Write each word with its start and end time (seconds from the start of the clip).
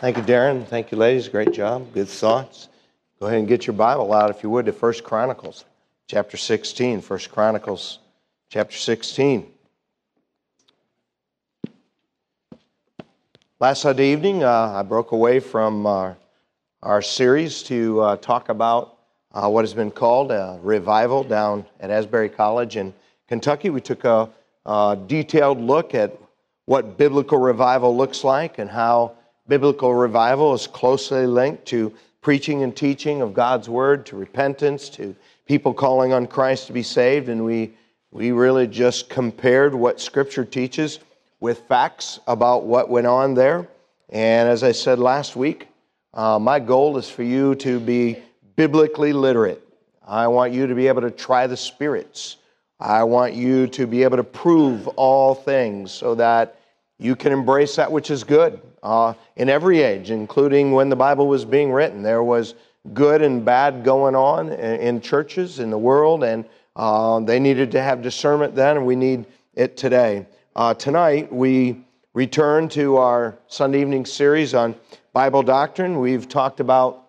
Thank 0.00 0.16
you, 0.16 0.22
Darren. 0.22 0.64
Thank 0.64 0.92
you, 0.92 0.96
ladies. 0.96 1.26
Great 1.26 1.52
job. 1.52 1.92
Good 1.92 2.08
thoughts. 2.08 2.68
Go 3.18 3.26
ahead 3.26 3.40
and 3.40 3.48
get 3.48 3.66
your 3.66 3.74
Bible 3.74 4.12
out, 4.12 4.30
if 4.30 4.44
you 4.44 4.50
would, 4.50 4.66
to 4.66 4.72
1 4.72 4.92
Chronicles, 5.02 5.64
chapter 6.06 6.36
16. 6.36 7.00
1 7.00 7.18
Chronicles, 7.32 7.98
chapter 8.48 8.76
16. 8.76 9.44
Last 13.58 13.82
Sunday 13.82 14.12
evening, 14.12 14.44
uh, 14.44 14.74
I 14.76 14.82
broke 14.82 15.10
away 15.10 15.40
from 15.40 15.84
uh, 15.84 16.14
our 16.80 17.02
series 17.02 17.64
to 17.64 18.00
uh, 18.00 18.16
talk 18.18 18.50
about 18.50 18.98
uh, 19.32 19.50
what 19.50 19.64
has 19.64 19.74
been 19.74 19.90
called 19.90 20.30
a 20.30 20.60
revival 20.62 21.24
down 21.24 21.66
at 21.80 21.90
Asbury 21.90 22.28
College 22.28 22.76
in 22.76 22.94
Kentucky. 23.26 23.68
We 23.70 23.80
took 23.80 24.04
a, 24.04 24.30
a 24.64 24.96
detailed 25.08 25.58
look 25.58 25.92
at 25.96 26.16
what 26.66 26.96
biblical 26.96 27.38
revival 27.38 27.96
looks 27.96 28.22
like 28.22 28.60
and 28.60 28.70
how 28.70 29.17
biblical 29.48 29.94
revival 29.94 30.54
is 30.54 30.66
closely 30.66 31.26
linked 31.26 31.66
to 31.66 31.92
preaching 32.20 32.62
and 32.62 32.76
teaching 32.76 33.22
of 33.22 33.32
God's 33.32 33.68
word, 33.68 34.04
to 34.06 34.16
repentance, 34.16 34.88
to 34.90 35.16
people 35.46 35.72
calling 35.72 36.12
on 36.12 36.26
Christ 36.26 36.66
to 36.66 36.72
be 36.72 36.82
saved. 36.82 37.28
And 37.28 37.44
we, 37.44 37.72
we 38.10 38.30
really 38.32 38.66
just 38.66 39.08
compared 39.08 39.74
what 39.74 40.00
Scripture 40.00 40.44
teaches 40.44 41.00
with 41.40 41.60
facts 41.68 42.20
about 42.26 42.64
what 42.64 42.90
went 42.90 43.06
on 43.06 43.34
there. 43.34 43.66
And 44.10 44.48
as 44.48 44.62
I 44.62 44.72
said 44.72 44.98
last 44.98 45.36
week, 45.36 45.68
uh, 46.12 46.38
my 46.38 46.58
goal 46.58 46.98
is 46.98 47.08
for 47.08 47.22
you 47.22 47.54
to 47.56 47.80
be 47.80 48.18
biblically 48.56 49.12
literate. 49.12 49.62
I 50.06 50.26
want 50.26 50.52
you 50.52 50.66
to 50.66 50.74
be 50.74 50.88
able 50.88 51.02
to 51.02 51.10
try 51.10 51.46
the 51.46 51.56
spirits. 51.56 52.36
I 52.80 53.04
want 53.04 53.34
you 53.34 53.66
to 53.68 53.86
be 53.86 54.02
able 54.02 54.16
to 54.16 54.24
prove 54.24 54.88
all 54.88 55.34
things 55.34 55.92
so 55.92 56.14
that 56.14 56.56
you 56.98 57.14
can 57.14 57.32
embrace 57.32 57.76
that 57.76 57.90
which 57.90 58.10
is 58.10 58.24
good 58.24 58.60
uh, 58.88 59.12
in 59.36 59.50
every 59.50 59.82
age, 59.82 60.10
including 60.10 60.72
when 60.72 60.88
the 60.88 60.96
Bible 60.96 61.26
was 61.26 61.44
being 61.44 61.70
written. 61.70 62.02
There 62.02 62.22
was 62.22 62.54
good 62.94 63.20
and 63.20 63.44
bad 63.44 63.84
going 63.84 64.14
on 64.14 64.50
in 64.50 65.02
churches, 65.02 65.58
in 65.58 65.68
the 65.68 65.76
world, 65.76 66.24
and 66.24 66.46
uh, 66.74 67.20
they 67.20 67.38
needed 67.38 67.70
to 67.72 67.82
have 67.82 68.00
discernment 68.00 68.54
then, 68.54 68.78
and 68.78 68.86
we 68.86 68.96
need 68.96 69.26
it 69.54 69.76
today. 69.76 70.24
Uh, 70.56 70.72
tonight, 70.72 71.30
we 71.30 71.84
return 72.14 72.66
to 72.70 72.96
our 72.96 73.36
Sunday 73.46 73.82
evening 73.82 74.06
series 74.06 74.54
on 74.54 74.74
Bible 75.12 75.42
doctrine. 75.42 75.98
We've 75.98 76.26
talked 76.26 76.60
about 76.60 77.08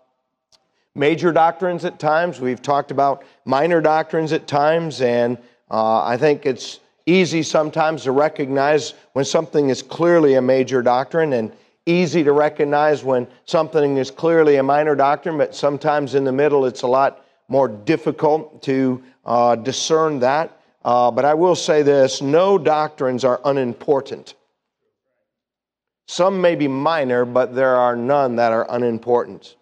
major 0.95 1.31
doctrines 1.31 1.85
at 1.85 1.97
times, 1.97 2.41
we've 2.41 2.61
talked 2.61 2.91
about 2.91 3.23
minor 3.45 3.80
doctrines 3.80 4.33
at 4.33 4.47
times, 4.47 5.00
and 5.00 5.38
uh, 5.72 6.03
I 6.03 6.17
think 6.17 6.45
it's 6.45 6.81
easy 7.05 7.41
sometimes 7.41 8.03
to 8.03 8.11
recognize 8.11 8.95
when 9.13 9.23
something 9.23 9.69
is 9.69 9.81
clearly 9.81 10.33
a 10.33 10.41
major 10.41 10.81
doctrine 10.81 11.31
and 11.31 11.53
easy 11.89 12.23
to 12.23 12.31
recognize 12.31 13.03
when 13.03 13.27
something 13.45 13.97
is 13.97 14.11
clearly 14.11 14.57
a 14.57 14.63
minor 14.63 14.95
doctrine, 14.95 15.37
but 15.37 15.55
sometimes 15.55 16.15
in 16.15 16.23
the 16.23 16.31
middle 16.31 16.65
it's 16.65 16.83
a 16.83 16.87
lot 16.87 17.25
more 17.47 17.67
difficult 17.67 18.61
to 18.63 19.03
uh, 19.25 19.55
discern 19.55 20.19
that. 20.19 20.55
Uh, 20.85 21.11
but 21.11 21.25
I 21.25 21.33
will 21.33 21.55
say 21.55 21.81
this 21.81 22.21
no 22.21 22.57
doctrines 22.57 23.23
are 23.25 23.41
unimportant. 23.43 24.35
Some 26.07 26.41
may 26.41 26.55
be 26.55 26.67
minor, 26.67 27.25
but 27.25 27.53
there 27.53 27.75
are 27.75 27.95
none 27.95 28.35
that 28.37 28.51
are 28.51 28.65
unimportant. 28.69 29.55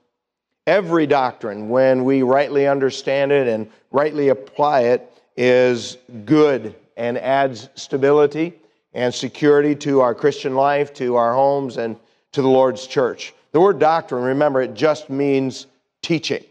Every 0.65 1.07
doctrine, 1.07 1.69
when 1.69 2.03
we 2.03 2.23
rightly 2.23 2.67
understand 2.67 3.31
it 3.31 3.47
and 3.47 3.69
rightly 3.91 4.29
apply 4.29 4.81
it, 4.81 5.11
is 5.35 5.97
good 6.25 6.75
and 6.97 7.17
adds 7.17 7.69
stability 7.75 8.53
and 8.93 9.13
security 9.13 9.75
to 9.75 10.01
our 10.01 10.15
Christian 10.15 10.55
life, 10.55 10.93
to 10.95 11.15
our 11.15 11.33
homes, 11.33 11.77
and 11.77 11.97
to 12.33 12.41
the 12.41 12.47
Lord's 12.47 12.87
church. 12.87 13.33
The 13.51 13.59
word 13.59 13.79
doctrine, 13.79 14.23
remember, 14.23 14.61
it 14.61 14.73
just 14.73 15.09
means 15.09 15.67
teaching. 16.01 16.43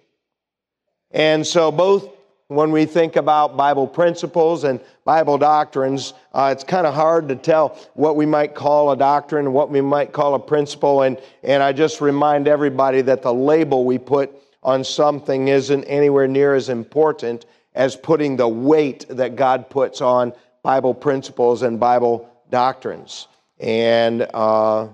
And 1.11 1.47
so, 1.47 1.71
both 1.71 2.11
when 2.49 2.71
we 2.71 2.85
think 2.85 3.17
about 3.17 3.57
Bible 3.57 3.87
principles 3.87 4.65
and 4.65 4.81
Bible 5.05 5.37
doctrines, 5.37 6.15
uh, 6.33 6.51
it's 6.53 6.63
kind 6.63 6.87
of 6.87 6.95
hard 6.95 7.29
to 7.29 7.37
tell 7.37 7.79
what 7.95 8.15
we 8.15 8.25
might 8.25 8.55
call 8.55 8.93
a 8.93 8.97
doctrine 8.97 9.53
what 9.53 9.71
we 9.71 9.81
might 9.81 10.13
call 10.13 10.35
a 10.35 10.39
principle. 10.39 11.03
And, 11.03 11.19
and 11.43 11.63
I 11.63 11.73
just 11.73 12.01
remind 12.01 12.47
everybody 12.47 13.03
that 13.03 13.23
the 13.23 13.35
label 13.35 13.85
we 13.85 13.99
put 13.99 14.33
on 14.63 14.85
something 14.85 15.49
isn't 15.49 15.85
anywhere 15.85 16.29
near 16.29 16.55
as 16.55 16.69
important 16.69 17.47
as 17.75 17.97
putting 17.97 18.37
the 18.37 18.49
weight 18.49 19.07
that 19.11 19.37
God 19.37 19.69
puts 19.69 20.01
on 20.01 20.33
Bible 20.63 20.95
principles 20.95 21.63
and 21.63 21.79
Bible 21.79 22.29
doctrines. 22.51 23.29
And 23.59 24.27
uh, 24.35 24.89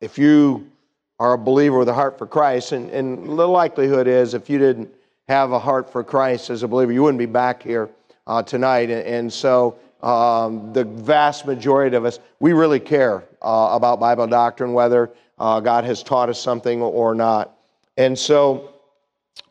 if 0.00 0.18
you 0.18 0.70
are 1.18 1.34
a 1.34 1.38
believer 1.38 1.78
with 1.78 1.88
a 1.88 1.94
heart 1.94 2.16
for 2.18 2.26
Christ, 2.26 2.72
and, 2.72 2.90
and 2.90 3.38
the 3.38 3.46
likelihood 3.46 4.06
is 4.06 4.34
if 4.34 4.48
you 4.48 4.58
didn't 4.58 4.88
have 5.28 5.52
a 5.52 5.58
heart 5.58 5.90
for 5.92 6.02
Christ 6.02 6.50
as 6.50 6.62
a 6.62 6.68
believer, 6.68 6.92
you 6.92 7.02
wouldn't 7.02 7.18
be 7.18 7.26
back 7.26 7.62
here 7.62 7.90
uh, 8.26 8.42
tonight. 8.42 8.90
And, 8.90 9.06
and 9.06 9.32
so 9.32 9.78
um, 10.02 10.72
the 10.72 10.84
vast 10.84 11.46
majority 11.46 11.96
of 11.96 12.04
us, 12.04 12.18
we 12.40 12.52
really 12.52 12.80
care 12.80 13.24
uh, 13.42 13.70
about 13.72 14.00
Bible 14.00 14.26
doctrine, 14.26 14.72
whether 14.72 15.10
uh, 15.38 15.60
God 15.60 15.84
has 15.84 16.02
taught 16.02 16.28
us 16.28 16.40
something 16.40 16.80
or 16.80 17.14
not. 17.14 17.56
And 17.96 18.18
so 18.18 18.72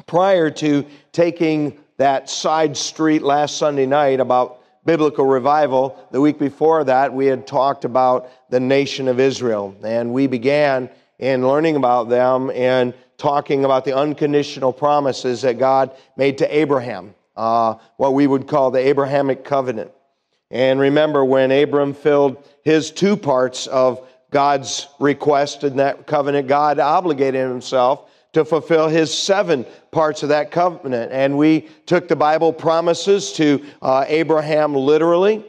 prior 0.07 0.49
to 0.49 0.85
taking 1.11 1.77
that 1.97 2.29
side 2.29 2.75
street 2.75 3.21
last 3.21 3.57
Sunday 3.57 3.85
night 3.85 4.19
about 4.19 4.58
biblical 4.89 5.23
revival. 5.23 6.03
The 6.09 6.19
week 6.19 6.39
before 6.39 6.83
that, 6.85 7.13
we 7.13 7.27
had 7.27 7.45
talked 7.45 7.85
about 7.85 8.27
the 8.49 8.59
nation 8.59 9.07
of 9.07 9.19
Israel, 9.19 9.75
and 9.83 10.11
we 10.11 10.25
began 10.25 10.89
in 11.19 11.47
learning 11.47 11.75
about 11.75 12.09
them 12.09 12.49
and 12.49 12.95
talking 13.15 13.65
about 13.65 13.85
the 13.85 13.95
unconditional 13.95 14.73
promises 14.73 15.43
that 15.43 15.59
God 15.59 15.91
made 16.17 16.39
to 16.39 16.57
Abraham, 16.57 17.13
uh, 17.37 17.75
what 17.97 18.15
we 18.15 18.25
would 18.25 18.47
call 18.47 18.71
the 18.71 18.79
Abrahamic 18.79 19.43
covenant. 19.43 19.91
And 20.49 20.79
remember, 20.79 21.23
when 21.23 21.51
Abram 21.51 21.93
filled 21.93 22.43
his 22.63 22.89
two 22.89 23.15
parts 23.15 23.67
of 23.67 24.03
God's 24.31 24.87
request 24.99 25.63
in 25.63 25.75
that 25.75 26.07
covenant, 26.07 26.47
God 26.47 26.79
obligated 26.79 27.47
himself 27.47 28.08
to 28.33 28.45
fulfill 28.45 28.87
his 28.87 29.15
seven 29.15 29.65
parts 29.91 30.23
of 30.23 30.29
that 30.29 30.51
covenant. 30.51 31.11
And 31.11 31.37
we 31.37 31.67
took 31.85 32.07
the 32.07 32.15
Bible 32.15 32.53
promises 32.53 33.33
to 33.33 33.63
uh, 33.81 34.05
Abraham 34.07 34.75
literally, 34.75 35.43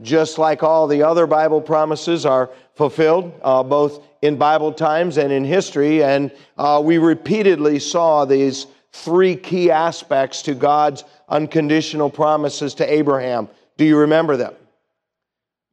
just 0.00 0.38
like 0.38 0.62
all 0.62 0.86
the 0.86 1.02
other 1.02 1.26
Bible 1.26 1.60
promises 1.60 2.24
are 2.24 2.50
fulfilled, 2.74 3.32
uh, 3.42 3.62
both 3.62 4.02
in 4.22 4.36
Bible 4.36 4.72
times 4.72 5.18
and 5.18 5.30
in 5.32 5.44
history. 5.44 6.02
And 6.02 6.32
uh, 6.56 6.80
we 6.82 6.98
repeatedly 6.98 7.78
saw 7.78 8.24
these 8.24 8.66
three 8.92 9.36
key 9.36 9.70
aspects 9.70 10.42
to 10.42 10.54
God's 10.54 11.04
unconditional 11.28 12.10
promises 12.10 12.74
to 12.74 12.92
Abraham. 12.92 13.48
Do 13.76 13.84
you 13.84 13.98
remember 13.98 14.36
them? 14.36 14.54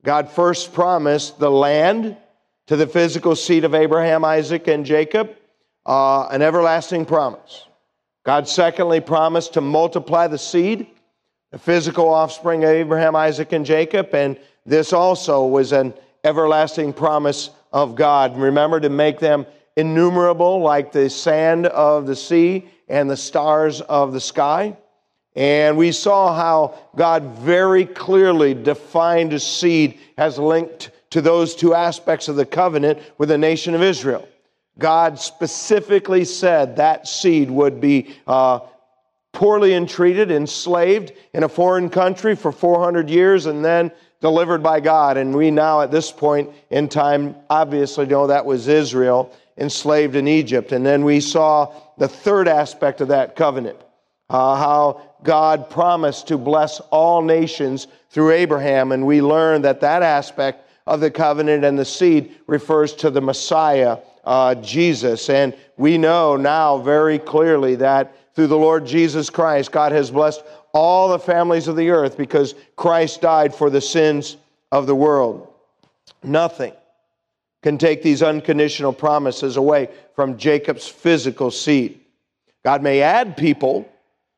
God 0.03 0.29
first 0.29 0.73
promised 0.73 1.39
the 1.39 1.51
land 1.51 2.15
to 2.67 2.75
the 2.75 2.87
physical 2.87 3.35
seed 3.35 3.65
of 3.65 3.75
Abraham, 3.75 4.23
Isaac, 4.23 4.67
and 4.67 4.85
Jacob 4.85 5.35
uh, 5.89 6.27
an 6.27 6.43
everlasting 6.43 7.03
promise. 7.03 7.65
God, 8.23 8.47
secondly, 8.47 9.01
promised 9.01 9.53
to 9.53 9.61
multiply 9.61 10.27
the 10.27 10.37
seed, 10.37 10.85
the 11.51 11.57
physical 11.57 12.07
offspring 12.09 12.63
of 12.63 12.69
Abraham, 12.69 13.15
Isaac, 13.15 13.53
and 13.53 13.65
Jacob, 13.65 14.13
and 14.13 14.39
this 14.67 14.93
also 14.93 15.47
was 15.47 15.71
an 15.71 15.95
everlasting 16.23 16.93
promise 16.93 17.49
of 17.73 17.95
God. 17.95 18.37
Remember 18.37 18.79
to 18.79 18.89
make 18.89 19.19
them 19.19 19.47
innumerable 19.75 20.61
like 20.61 20.91
the 20.91 21.09
sand 21.09 21.65
of 21.65 22.05
the 22.05 22.15
sea 22.15 22.69
and 22.87 23.09
the 23.09 23.17
stars 23.17 23.81
of 23.81 24.13
the 24.13 24.19
sky. 24.19 24.77
And 25.35 25.75
we 25.75 25.91
saw 25.91 26.35
how 26.35 26.77
God 26.95 27.37
very 27.39 27.85
clearly 27.85 28.53
defined 28.53 29.33
a 29.33 29.39
seed 29.39 29.97
as 30.17 30.37
linked 30.37 30.91
to 31.11 31.21
those 31.21 31.55
two 31.55 31.73
aspects 31.73 32.27
of 32.27 32.35
the 32.35 32.45
covenant 32.45 32.99
with 33.17 33.29
the 33.29 33.37
nation 33.39 33.73
of 33.73 33.81
Israel. 33.81 34.27
God 34.79 35.19
specifically 35.19 36.25
said 36.25 36.77
that 36.77 37.07
seed 37.07 37.51
would 37.51 37.79
be 37.79 38.15
uh, 38.25 38.59
poorly 39.33 39.73
entreated, 39.73 40.31
enslaved 40.31 41.11
in 41.33 41.43
a 41.43 41.49
foreign 41.49 41.89
country 41.89 42.35
for 42.35 42.51
400 42.51 43.09
years, 43.09 43.45
and 43.45 43.63
then 43.63 43.91
delivered 44.21 44.63
by 44.63 44.79
God. 44.79 45.17
And 45.17 45.35
we 45.35 45.51
now, 45.51 45.81
at 45.81 45.91
this 45.91 46.11
point 46.11 46.49
in 46.69 46.87
time, 46.87 47.35
obviously 47.49 48.05
know 48.05 48.27
that 48.27 48.45
was 48.45 48.67
Israel 48.67 49.33
enslaved 49.57 50.15
in 50.15 50.27
Egypt. 50.27 50.71
And 50.71 50.85
then 50.85 51.03
we 51.03 51.19
saw 51.19 51.73
the 51.97 52.07
third 52.07 52.47
aspect 52.47 53.01
of 53.01 53.09
that 53.09 53.35
covenant 53.35 53.77
uh, 54.29 54.55
how 54.55 55.01
God 55.23 55.69
promised 55.69 56.27
to 56.27 56.37
bless 56.37 56.79
all 56.91 57.21
nations 57.21 57.87
through 58.09 58.31
Abraham. 58.31 58.91
And 58.91 59.05
we 59.05 59.21
learned 59.21 59.65
that 59.65 59.81
that 59.81 60.03
aspect 60.03 60.68
of 60.89 61.01
the 61.01 61.11
covenant 61.11 61.63
and 61.63 61.77
the 61.77 61.85
seed 61.85 62.35
refers 62.47 62.93
to 62.95 63.11
the 63.11 63.21
Messiah 63.21 63.99
uh, 64.25 64.55
Jesus. 64.55 65.29
And 65.29 65.55
we 65.77 65.99
know 65.99 66.35
now 66.35 66.79
very 66.79 67.19
clearly 67.19 67.75
that 67.75 68.35
through 68.35 68.47
the 68.47 68.57
Lord 68.57 68.87
Jesus 68.87 69.29
Christ, 69.29 69.71
God 69.71 69.91
has 69.91 70.09
blessed 70.09 70.41
all 70.73 71.09
the 71.09 71.19
families 71.19 71.67
of 71.67 71.75
the 71.75 71.91
earth 71.91 72.17
because 72.17 72.55
Christ 72.75 73.21
died 73.21 73.53
for 73.53 73.69
the 73.69 73.79
sins 73.79 74.37
of 74.71 74.87
the 74.87 74.95
world. 74.95 75.47
Nothing, 76.23 76.73
can 77.61 77.77
take 77.77 78.01
these 78.01 78.23
unconditional 78.23 78.93
promises 78.93 79.57
away 79.57 79.89
from 80.15 80.37
Jacob's 80.37 80.87
physical 80.87 81.51
seed. 81.51 81.99
God 82.63 82.81
may 82.81 83.01
add 83.01 83.37
people 83.37 83.87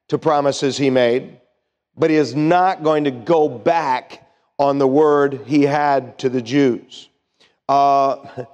to 0.10 0.18
promises 0.18 0.78
he 0.78 0.90
made, 0.90 1.38
but 1.96 2.10
he 2.10 2.18
is 2.18 2.36
not 2.36 2.84
going 2.84 3.06
to 3.06 3.12
go 3.12 3.48
back 3.48 4.28
on 4.62 4.78
the 4.78 4.88
word 4.88 5.42
he 5.48 5.64
had 5.64 6.20
to 6.20 6.30
the 6.30 6.42
Jews. 6.42 7.10
Uh, 7.68 8.46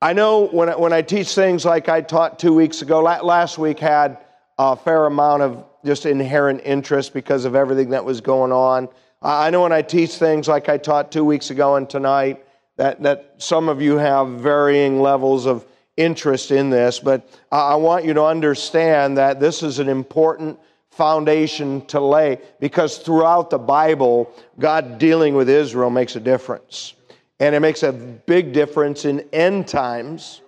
I 0.00 0.14
know 0.14 0.46
when 0.46 0.70
I, 0.70 0.76
when 0.76 0.94
I 0.94 1.02
teach 1.02 1.34
things 1.34 1.66
like 1.66 1.90
I 1.90 2.00
taught 2.00 2.38
two 2.38 2.54
weeks 2.54 2.80
ago, 2.80 3.02
last 3.02 3.58
week 3.58 3.78
had 3.78 4.16
a 4.58 4.74
fair 4.74 5.04
amount 5.04 5.42
of 5.42 5.66
just 5.84 6.06
inherent 6.06 6.62
interest 6.64 7.12
because 7.12 7.44
of 7.44 7.54
everything 7.54 7.90
that 7.90 8.06
was 8.06 8.22
going 8.22 8.52
on. 8.52 8.88
I 9.20 9.50
know 9.50 9.64
when 9.64 9.72
I 9.72 9.82
teach 9.82 10.14
things 10.14 10.48
like 10.48 10.70
I 10.70 10.78
taught 10.78 11.12
two 11.12 11.26
weeks 11.26 11.50
ago 11.50 11.76
and 11.76 11.88
tonight, 11.88 12.42
that, 12.78 13.02
that 13.02 13.34
some 13.36 13.68
of 13.68 13.82
you 13.82 13.98
have 13.98 14.28
varying 14.28 15.02
levels 15.02 15.44
of 15.44 15.66
interest 15.98 16.50
in 16.52 16.70
this, 16.70 16.98
but 17.00 17.28
I 17.52 17.74
want 17.74 18.06
you 18.06 18.14
to 18.14 18.24
understand 18.24 19.18
that 19.18 19.40
this 19.40 19.62
is 19.62 19.78
an 19.78 19.90
important 19.90 20.58
foundation 20.92 21.84
to 21.86 22.00
lay 22.00 22.38
because 22.60 22.98
throughout 22.98 23.50
the 23.50 23.58
Bible, 23.58 24.30
God 24.58 24.98
dealing 24.98 25.34
with 25.34 25.48
Israel 25.48 25.90
makes 25.90 26.16
a 26.16 26.20
difference. 26.20 26.94
And 27.40 27.54
it 27.54 27.60
makes 27.60 27.82
a 27.82 27.92
big 27.92 28.52
difference 28.52 29.04
in 29.04 29.26
end 29.32 29.66
times 29.66 30.42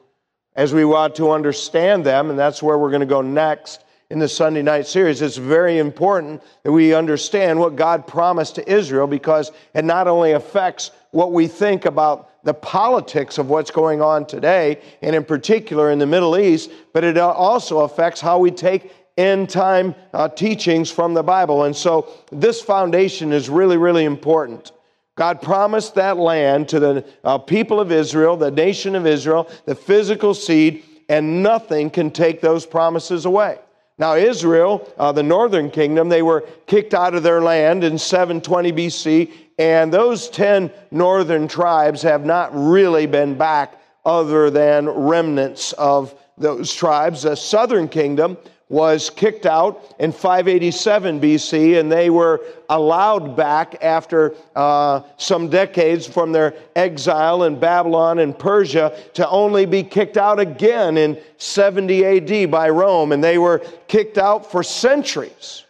as 0.55 0.73
we 0.73 0.85
want 0.85 1.17
to 1.17 1.33
understand 1.33 2.05
them, 2.05 2.31
and 2.31 2.39
that's 2.39 2.63
where 2.63 2.79
we're 2.79 2.91
going 2.91 3.01
to 3.01 3.07
go 3.07 3.23
next 3.23 3.85
in 4.11 4.19
the 4.19 4.29
Sunday 4.29 4.63
night 4.63 4.87
series. 4.87 5.23
It's 5.23 5.37
very 5.37 5.79
important 5.79 6.43
that 6.63 6.71
we 6.71 6.95
understand 6.95 7.59
what 7.59 7.75
God 7.75 8.07
promised 8.07 8.55
to 8.57 8.73
Israel 8.73 9.07
because 9.07 9.51
it 9.75 9.85
not 9.85 10.07
only 10.07 10.33
affects 10.33 10.93
what 11.11 11.33
we 11.33 11.49
think 11.49 11.87
about 11.87 12.31
the 12.45 12.55
politics 12.55 13.39
of 13.39 13.49
what's 13.49 13.71
going 13.71 14.03
on 14.03 14.27
today, 14.27 14.81
and 15.01 15.17
in 15.17 15.25
particular 15.25 15.91
in 15.91 15.99
the 15.99 16.07
Middle 16.07 16.37
East, 16.37 16.71
but 16.93 17.03
it 17.03 17.17
also 17.17 17.81
affects 17.81 18.21
how 18.21 18.39
we 18.39 18.51
take 18.51 18.93
end 19.17 19.49
time 19.49 19.95
uh, 20.13 20.29
teachings 20.29 20.91
from 20.91 21.15
the 21.15 21.23
Bible. 21.23 21.65
And 21.65 21.77
so 21.77 22.09
this 22.33 22.61
foundation 22.61 23.33
is 23.33 23.49
really, 23.49 23.77
really 23.77 24.05
important. 24.05 24.73
God 25.17 25.41
promised 25.41 25.95
that 25.95 26.17
land 26.17 26.69
to 26.71 26.81
the 26.81 27.05
uh, 27.23 27.39
people 27.39 27.79
of 27.79 27.93
Israel, 27.93 28.37
the 28.37 28.51
nation 28.51 28.97
of 28.97 29.07
Israel, 29.07 29.49
the 29.65 29.75
physical 29.75 30.35
seed, 30.35 30.85
and 31.09 31.43
nothing 31.43 31.91
can 31.91 32.11
take 32.11 32.41
those 32.41 32.67
promises 32.67 33.25
away. 33.25 33.59
Now, 33.97 34.17
Israel, 34.17 34.93
uh, 34.99 35.13
the 35.13 35.23
northern 35.23 35.71
kingdom, 35.71 36.09
they 36.09 36.23
were 36.23 36.41
kicked 36.67 36.95
out 36.95 37.15
of 37.15 37.23
their 37.23 37.41
land 37.41 37.85
in 37.85 37.97
720 37.97 38.73
BC, 38.73 39.31
and 39.57 39.95
those 39.95 40.29
10 40.31 40.73
northern 40.91 41.47
tribes 41.47 42.03
have 42.03 42.25
not 42.25 42.51
really 42.53 43.07
been 43.07 43.39
back 43.39 43.81
other 44.05 44.51
than 44.51 44.89
remnants 44.89 45.73
of 45.75 46.13
those 46.37 46.75
tribes. 46.75 47.23
The 47.23 47.37
southern 47.37 47.89
kingdom 47.89 48.37
was 48.69 49.11
kicked 49.11 49.45
out 49.45 49.95
in 49.99 50.11
587 50.11 51.21
BC, 51.21 51.79
and 51.79 51.93
they 51.93 52.09
were 52.09 52.41
allowed 52.69 53.37
back 53.37 53.77
after 53.83 54.35
uh, 54.57 55.03
some 55.19 55.51
decades 55.51 56.07
from 56.07 56.33
their 56.33 56.55
exile 56.75 57.45
in 57.45 57.61
Babylon 57.61 58.19
and 58.19 58.39
Persia 58.39 58.99
to 59.15 59.29
only 59.29 59.67
be 59.67 59.83
kicked 59.83 60.17
out 60.17 60.41
again 60.41 60.97
in 60.97 61.21
70 61.37 62.05
AD 62.05 62.51
by 62.51 62.71
Rome. 62.71 63.13
And 63.13 63.23
they 63.23 63.37
were 63.37 63.59
kicked 63.87 64.17
out 64.17 64.51
for 64.51 64.63
centuries 64.63 65.65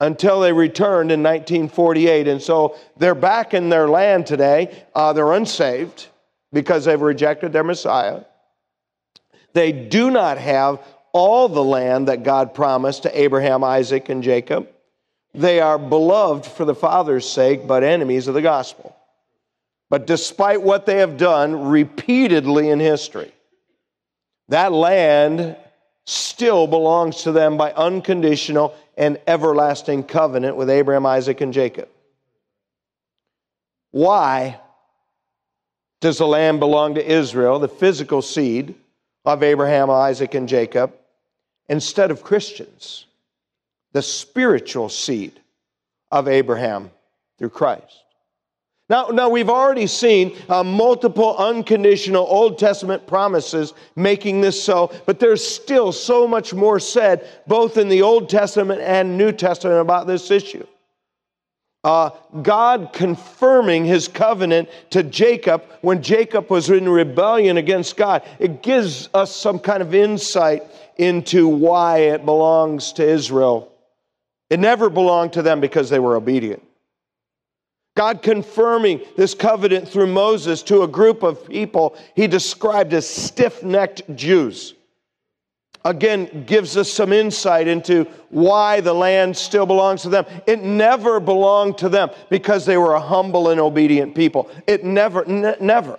until 0.00 0.40
they 0.40 0.52
returned 0.52 1.10
in 1.10 1.22
1948. 1.22 2.28
And 2.28 2.40
so 2.40 2.76
they're 2.96 3.16
back 3.16 3.52
in 3.52 3.68
their 3.68 3.88
land 3.88 4.26
today. 4.26 4.84
Uh, 4.94 5.12
they're 5.12 5.32
unsaved 5.32 6.06
because 6.52 6.84
they've 6.84 7.00
rejected 7.00 7.52
their 7.52 7.64
Messiah. 7.64 8.22
They 9.54 9.72
do 9.72 10.10
not 10.10 10.38
have 10.38 10.80
all 11.12 11.48
the 11.48 11.64
land 11.64 12.08
that 12.08 12.22
God 12.22 12.54
promised 12.54 13.04
to 13.04 13.20
Abraham, 13.20 13.64
Isaac, 13.64 14.08
and 14.08 14.22
Jacob. 14.22 14.68
They 15.34 15.60
are 15.60 15.78
beloved 15.78 16.46
for 16.46 16.64
the 16.64 16.74
Father's 16.74 17.28
sake, 17.28 17.66
but 17.66 17.82
enemies 17.82 18.28
of 18.28 18.34
the 18.34 18.42
gospel. 18.42 18.96
But 19.90 20.06
despite 20.06 20.62
what 20.62 20.86
they 20.86 20.98
have 20.98 21.16
done 21.16 21.68
repeatedly 21.68 22.70
in 22.70 22.80
history, 22.80 23.32
that 24.48 24.72
land 24.72 25.56
still 26.04 26.66
belongs 26.66 27.22
to 27.22 27.32
them 27.32 27.56
by 27.56 27.72
unconditional 27.72 28.74
and 28.96 29.18
everlasting 29.26 30.02
covenant 30.02 30.56
with 30.56 30.70
Abraham, 30.70 31.06
Isaac, 31.06 31.40
and 31.40 31.52
Jacob. 31.52 31.88
Why 33.90 34.60
does 36.00 36.18
the 36.18 36.26
land 36.26 36.60
belong 36.60 36.94
to 36.94 37.06
Israel, 37.06 37.58
the 37.58 37.68
physical 37.68 38.22
seed 38.22 38.74
of 39.24 39.42
Abraham, 39.42 39.90
Isaac, 39.90 40.34
and 40.34 40.48
Jacob? 40.48 40.94
Instead 41.68 42.10
of 42.10 42.22
Christians, 42.22 43.06
the 43.92 44.02
spiritual 44.02 44.88
seed 44.88 45.40
of 46.10 46.28
Abraham 46.28 46.90
through 47.38 47.50
Christ. 47.50 48.04
Now, 48.90 49.08
now 49.08 49.28
we've 49.28 49.50
already 49.50 49.86
seen 49.86 50.36
uh, 50.48 50.64
multiple 50.64 51.36
unconditional 51.36 52.26
Old 52.26 52.58
Testament 52.58 53.06
promises 53.06 53.74
making 53.96 54.40
this 54.40 54.62
so, 54.62 54.90
but 55.04 55.20
there's 55.20 55.46
still 55.46 55.92
so 55.92 56.26
much 56.26 56.54
more 56.54 56.80
said 56.80 57.28
both 57.46 57.76
in 57.76 57.90
the 57.90 58.00
Old 58.00 58.30
Testament 58.30 58.80
and 58.80 59.18
New 59.18 59.30
Testament 59.30 59.80
about 59.80 60.06
this 60.06 60.30
issue. 60.30 60.66
Uh, 61.88 62.10
God 62.42 62.90
confirming 62.92 63.86
his 63.86 64.08
covenant 64.08 64.68
to 64.90 65.02
Jacob 65.02 65.64
when 65.80 66.02
Jacob 66.02 66.50
was 66.50 66.68
in 66.68 66.86
rebellion 66.86 67.56
against 67.56 67.96
God. 67.96 68.28
It 68.38 68.62
gives 68.62 69.08
us 69.14 69.34
some 69.34 69.58
kind 69.58 69.80
of 69.80 69.94
insight 69.94 70.64
into 70.98 71.48
why 71.48 72.00
it 72.00 72.26
belongs 72.26 72.92
to 72.92 73.08
Israel. 73.08 73.72
It 74.50 74.60
never 74.60 74.90
belonged 74.90 75.32
to 75.32 75.40
them 75.40 75.62
because 75.62 75.88
they 75.88 75.98
were 75.98 76.14
obedient. 76.14 76.62
God 77.96 78.20
confirming 78.20 79.00
this 79.16 79.32
covenant 79.32 79.88
through 79.88 80.08
Moses 80.08 80.62
to 80.64 80.82
a 80.82 80.88
group 80.88 81.22
of 81.22 81.48
people 81.48 81.96
he 82.14 82.26
described 82.26 82.92
as 82.92 83.08
stiff 83.08 83.62
necked 83.62 84.02
Jews. 84.14 84.74
Again, 85.88 86.44
gives 86.44 86.76
us 86.76 86.92
some 86.92 87.14
insight 87.14 87.66
into 87.66 88.04
why 88.28 88.82
the 88.82 88.92
land 88.92 89.34
still 89.34 89.64
belongs 89.64 90.02
to 90.02 90.10
them. 90.10 90.26
It 90.46 90.62
never 90.62 91.18
belonged 91.18 91.78
to 91.78 91.88
them 91.88 92.10
because 92.28 92.66
they 92.66 92.76
were 92.76 92.92
a 92.92 93.00
humble 93.00 93.48
and 93.48 93.58
obedient 93.58 94.14
people. 94.14 94.50
It 94.66 94.84
never, 94.84 95.24
never. 95.24 95.98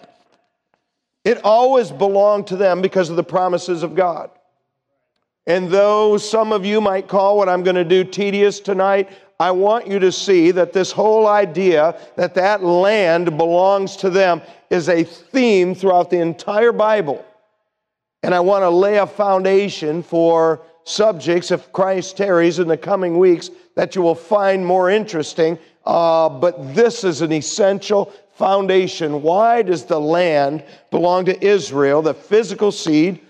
It 1.25 1.43
always 1.43 1.89
belonged 1.89 2.45
to 2.47 2.55
them 2.55 2.83
because 2.83 3.09
of 3.09 3.15
the 3.15 3.23
promises 3.23 3.81
of 3.81 3.95
God. 3.95 4.29
And 5.47 5.69
though 5.69 6.17
some 6.17 6.53
of 6.53 6.67
you 6.67 6.81
might 6.81 7.07
call 7.07 7.35
what 7.35 7.49
I'm 7.49 7.63
going 7.63 7.75
to 7.75 7.83
do 7.83 8.03
tedious 8.03 8.59
tonight, 8.59 9.09
I 9.39 9.49
want 9.49 9.87
you 9.87 9.97
to 9.97 10.11
see 10.11 10.51
that 10.51 10.71
this 10.71 10.91
whole 10.91 11.25
idea 11.25 11.99
that 12.15 12.35
that 12.35 12.61
land 12.61 13.35
belongs 13.39 13.95
to 13.97 14.11
them 14.11 14.43
is 14.69 14.87
a 14.87 15.03
theme 15.03 15.73
throughout 15.73 16.11
the 16.11 16.19
entire 16.19 16.73
Bible. 16.73 17.25
And 18.23 18.35
I 18.35 18.39
want 18.39 18.63
to 18.63 18.69
lay 18.69 18.97
a 18.97 19.07
foundation 19.07 20.03
for 20.03 20.61
subjects, 20.83 21.51
if 21.51 21.71
Christ 21.71 22.17
tarries 22.17 22.59
in 22.59 22.67
the 22.67 22.77
coming 22.77 23.17
weeks, 23.17 23.49
that 23.75 23.95
you 23.95 24.01
will 24.01 24.15
find 24.15 24.65
more 24.65 24.89
interesting. 24.89 25.57
Uh, 25.85 26.29
but 26.29 26.75
this 26.75 27.03
is 27.03 27.21
an 27.21 27.31
essential 27.31 28.13
foundation. 28.33 29.21
Why 29.21 29.61
does 29.61 29.85
the 29.85 29.99
land 29.99 30.63
belong 30.91 31.25
to 31.25 31.45
Israel, 31.45 32.01
the 32.01 32.13
physical 32.13 32.71
seed? 32.71 33.21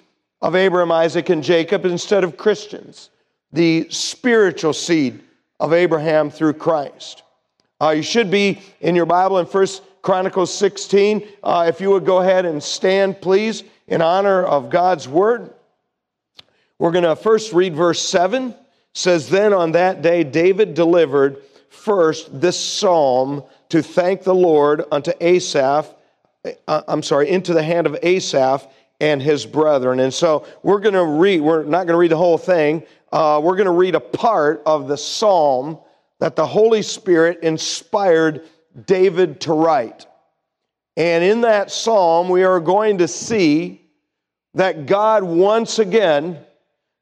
of 0.42 0.56
Abraham, 0.56 0.92
Isaac, 0.92 1.30
and 1.30 1.44
Jacob 1.44 1.86
instead 1.86 2.24
of 2.24 2.38
Christians, 2.38 3.10
the 3.52 3.88
spiritual 3.90 4.74
seed 4.74 5.22
of 5.60 5.74
Abraham 5.74 6.30
through 6.30 6.54
Christ. 6.54 7.24
Uh, 7.82 7.90
you 7.90 8.04
should 8.04 8.32
be 8.32 8.62
in 8.82 8.96
your 8.96 9.06
Bible 9.06 9.40
in 9.40 9.46
First 9.46 9.84
Chronicles 10.02 10.54
16. 10.54 11.28
Uh, 11.44 11.66
if 11.68 11.82
you 11.82 11.90
would 11.92 12.06
go 12.06 12.20
ahead 12.20 12.46
and 12.46 12.62
stand, 12.62 13.22
please, 13.22 13.64
in 13.88 14.02
honor 14.02 14.44
of 14.44 14.70
God's 14.70 15.08
word. 15.08 15.54
We're 16.78 16.92
going 16.92 17.04
to 17.04 17.16
first 17.16 17.52
read 17.52 17.76
verse 17.76 18.02
7. 18.02 18.50
It 18.50 18.58
says, 18.94 19.30
Then 19.30 19.54
on 19.54 19.74
that 19.74 20.02
day, 20.02 20.24
David 20.24 20.74
delivered 20.74 21.42
first 21.70 22.40
this 22.40 22.60
psalm 22.60 23.44
to 23.70 23.84
thank 23.84 24.24
the 24.24 24.36
Lord 24.36 24.86
unto 24.92 25.12
Asaph. 25.20 25.94
Uh, 26.68 26.82
I'm 26.88 27.04
sorry, 27.04 27.30
into 27.30 27.54
the 27.54 27.64
hand 27.64 27.86
of 27.86 27.98
Asaph 28.02 28.68
and 29.02 29.22
his 29.22 29.46
brethren. 29.46 30.00
And 30.00 30.14
so 30.14 30.46
we're 30.64 30.80
going 30.80 30.94
to 30.94 31.06
read, 31.06 31.42
we're 31.42 31.64
not 31.64 31.86
going 31.86 31.96
to 31.96 31.98
read 31.98 32.12
the 32.12 32.18
whole 32.18 32.38
thing. 32.38 32.84
Uh, 33.12 33.42
we're 33.44 33.56
going 33.56 33.66
to 33.66 33.72
read 33.72 33.96
a 33.96 34.00
part 34.00 34.62
of 34.66 34.88
the 34.88 34.98
psalm 34.98 35.80
that 36.20 36.36
the 36.36 36.46
Holy 36.46 36.82
Spirit 36.82 37.40
inspired 37.44 38.48
David 38.86 39.42
to 39.42 39.54
write. 39.54 40.06
And 40.98 41.24
in 41.24 41.42
that 41.42 41.72
psalm, 41.72 42.30
we 42.30 42.44
are 42.44 42.60
going 42.60 42.98
to 42.98 43.08
see 43.08 43.82
that 44.54 44.86
God 44.86 45.24
once 45.24 45.80
again 45.80 46.40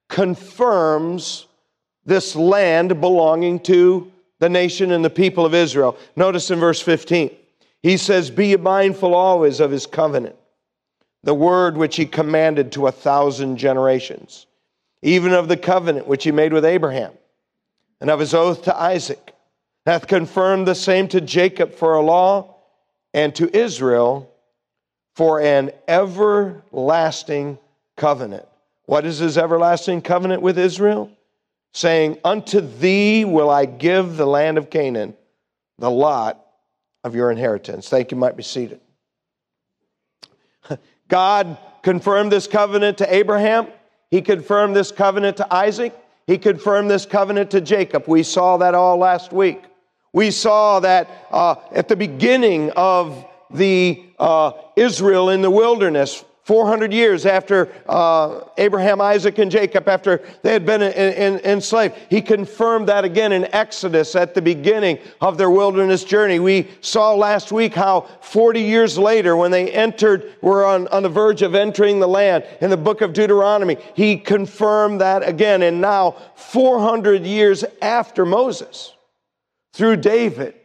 confirms 0.09 1.47
this 2.05 2.35
land 2.35 3.01
belonging 3.01 3.59
to 3.61 4.11
the 4.39 4.49
nation 4.49 4.91
and 4.91 5.03
the 5.03 5.09
people 5.09 5.45
of 5.45 5.53
Israel. 5.53 5.97
Notice 6.15 6.51
in 6.51 6.59
verse 6.59 6.81
15. 6.81 7.31
He 7.83 7.97
says, 7.97 8.29
Be 8.29 8.55
mindful 8.55 9.13
always 9.13 9.59
of 9.59 9.71
his 9.71 9.85
covenant, 9.85 10.35
the 11.23 11.33
word 11.33 11.77
which 11.77 11.95
he 11.95 12.05
commanded 12.05 12.71
to 12.73 12.87
a 12.87 12.91
thousand 12.91 13.57
generations, 13.57 14.45
even 15.01 15.33
of 15.33 15.47
the 15.47 15.57
covenant 15.57 16.07
which 16.07 16.23
he 16.23 16.31
made 16.31 16.53
with 16.53 16.65
Abraham, 16.65 17.13
and 17.99 18.09
of 18.09 18.19
his 18.19 18.33
oath 18.33 18.63
to 18.63 18.75
Isaac, 18.75 19.33
hath 19.87 20.05
confirmed 20.05 20.67
the 20.67 20.75
same 20.75 21.07
to 21.07 21.21
Jacob 21.21 21.73
for 21.73 21.95
a 21.95 22.01
law, 22.01 22.55
and 23.13 23.33
to 23.33 23.57
Israel 23.57 24.29
for 25.15 25.39
an 25.39 25.71
everlasting 25.87 27.57
covenant. 27.95 28.45
What 28.83 29.05
is 29.05 29.19
his 29.19 29.37
everlasting 29.37 30.01
covenant 30.01 30.41
with 30.41 30.59
Israel? 30.59 31.09
Saying, 31.73 32.17
Unto 32.25 32.59
thee 32.59 33.23
will 33.23 33.49
I 33.49 33.63
give 33.63 34.17
the 34.17 34.27
land 34.27 34.57
of 34.57 34.69
Canaan, 34.69 35.15
the 35.79 35.89
lot 35.89 36.45
of 37.05 37.15
your 37.15 37.31
inheritance. 37.31 37.87
Thank 37.87 38.11
you, 38.11 38.17
might 38.17 38.35
be 38.35 38.43
seated. 38.43 38.81
God 41.07 41.57
confirmed 41.81 42.29
this 42.29 42.45
covenant 42.45 42.97
to 42.97 43.15
Abraham. 43.15 43.67
He 44.11 44.21
confirmed 44.21 44.75
this 44.75 44.91
covenant 44.91 45.37
to 45.37 45.53
Isaac. 45.53 45.97
He 46.25 46.37
confirmed 46.37 46.91
this 46.91 47.05
covenant 47.05 47.51
to 47.51 47.61
Jacob. 47.61 48.03
We 48.05 48.23
saw 48.23 48.57
that 48.57 48.75
all 48.75 48.97
last 48.97 49.31
week. 49.31 49.63
We 50.17 50.31
saw 50.31 50.79
that 50.79 51.27
uh, 51.29 51.57
at 51.71 51.89
the 51.89 51.95
beginning 51.95 52.71
of 52.71 53.23
the 53.51 54.03
uh, 54.17 54.53
Israel 54.75 55.29
in 55.29 55.43
the 55.43 55.51
wilderness, 55.51 56.25
400 56.41 56.91
years 56.91 57.27
after 57.27 57.71
uh, 57.87 58.45
Abraham, 58.57 58.99
Isaac, 58.99 59.37
and 59.37 59.51
Jacob, 59.51 59.87
after 59.87 60.23
they 60.41 60.53
had 60.53 60.65
been 60.65 60.81
in, 60.81 60.91
in, 60.91 61.39
enslaved. 61.41 61.93
He 62.09 62.23
confirmed 62.23 62.89
that 62.89 63.05
again 63.05 63.31
in 63.31 63.45
Exodus 63.53 64.15
at 64.15 64.33
the 64.33 64.41
beginning 64.41 64.97
of 65.21 65.37
their 65.37 65.51
wilderness 65.51 66.03
journey. 66.03 66.39
We 66.39 66.67
saw 66.81 67.13
last 67.13 67.51
week 67.51 67.75
how 67.75 68.07
40 68.21 68.59
years 68.59 68.97
later, 68.97 69.37
when 69.37 69.51
they 69.51 69.71
entered, 69.71 70.33
were 70.41 70.65
on, 70.65 70.87
on 70.87 71.03
the 71.03 71.09
verge 71.09 71.43
of 71.43 71.53
entering 71.53 71.99
the 71.99 72.07
land 72.07 72.43
in 72.59 72.71
the 72.71 72.77
book 72.77 73.01
of 73.01 73.13
Deuteronomy, 73.13 73.77
he 73.93 74.17
confirmed 74.17 74.99
that 74.99 75.21
again. 75.29 75.61
And 75.61 75.79
now, 75.79 76.15
400 76.33 77.23
years 77.23 77.63
after 77.83 78.25
Moses, 78.25 78.95
through 79.77 79.97
David, 79.97 80.55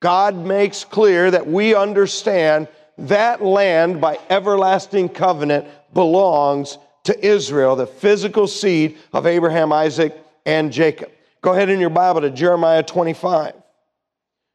God 0.00 0.36
makes 0.36 0.84
clear 0.84 1.32
that 1.32 1.48
we 1.48 1.74
understand 1.74 2.68
that 2.96 3.42
land 3.42 4.00
by 4.00 4.20
everlasting 4.30 5.08
covenant 5.08 5.66
belongs 5.92 6.78
to 7.04 7.26
Israel, 7.26 7.74
the 7.74 7.88
physical 7.88 8.46
seed 8.46 8.98
of 9.12 9.26
Abraham, 9.26 9.72
Isaac, 9.72 10.16
and 10.44 10.72
Jacob. 10.72 11.10
Go 11.42 11.54
ahead 11.54 11.68
in 11.70 11.80
your 11.80 11.90
Bible 11.90 12.20
to 12.20 12.30
Jeremiah 12.30 12.84
25. 12.84 13.54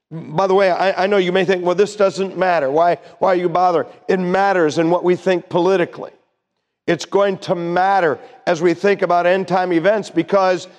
By 0.09 0.47
the 0.47 0.55
way, 0.55 0.71
I, 0.71 1.03
I, 1.03 1.07
know 1.07 1.17
you 1.17 1.33
may 1.33 1.43
think, 1.43 1.65
well, 1.65 1.75
this 1.75 1.97
doesn't 1.97 2.37
matter. 2.37 2.71
Why, 2.71 2.95
why 3.19 3.29
are 3.33 3.35
you 3.35 3.49
bothered? 3.49 3.87
It 4.07 4.19
matters 4.19 4.77
in 4.77 4.89
what 4.89 5.03
we 5.03 5.17
think 5.17 5.49
politically. 5.49 6.11
It's 6.87 7.05
going 7.05 7.39
to 7.39 7.55
matter 7.55 8.19
as 8.47 8.61
we 8.61 8.73
think 8.73 9.01
about 9.01 9.25
end 9.25 9.49
time 9.49 9.73
events 9.73 10.09
because 10.09 10.69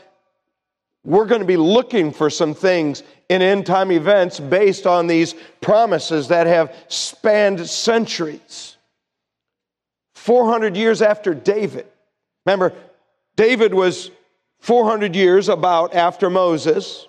we're 1.04 1.26
going 1.26 1.40
to 1.40 1.46
be 1.46 1.56
looking 1.56 2.12
for 2.12 2.30
some 2.30 2.54
things 2.54 3.02
in 3.28 3.42
end 3.42 3.66
time 3.66 3.90
events 3.90 4.38
based 4.38 4.86
on 4.86 5.06
these 5.06 5.34
promises 5.60 6.28
that 6.28 6.46
have 6.46 6.74
spanned 6.88 7.68
centuries. 7.68 8.76
400 10.14 10.76
years 10.76 11.02
after 11.02 11.34
David. 11.34 11.86
Remember, 12.46 12.72
David 13.36 13.74
was 13.74 14.10
400 14.60 15.16
years 15.16 15.48
about 15.48 15.94
after 15.94 16.30
Moses, 16.30 17.06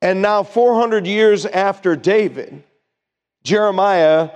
and 0.00 0.22
now 0.22 0.42
400 0.42 1.06
years 1.06 1.44
after 1.44 1.96
David, 1.96 2.62
Jeremiah 3.42 4.30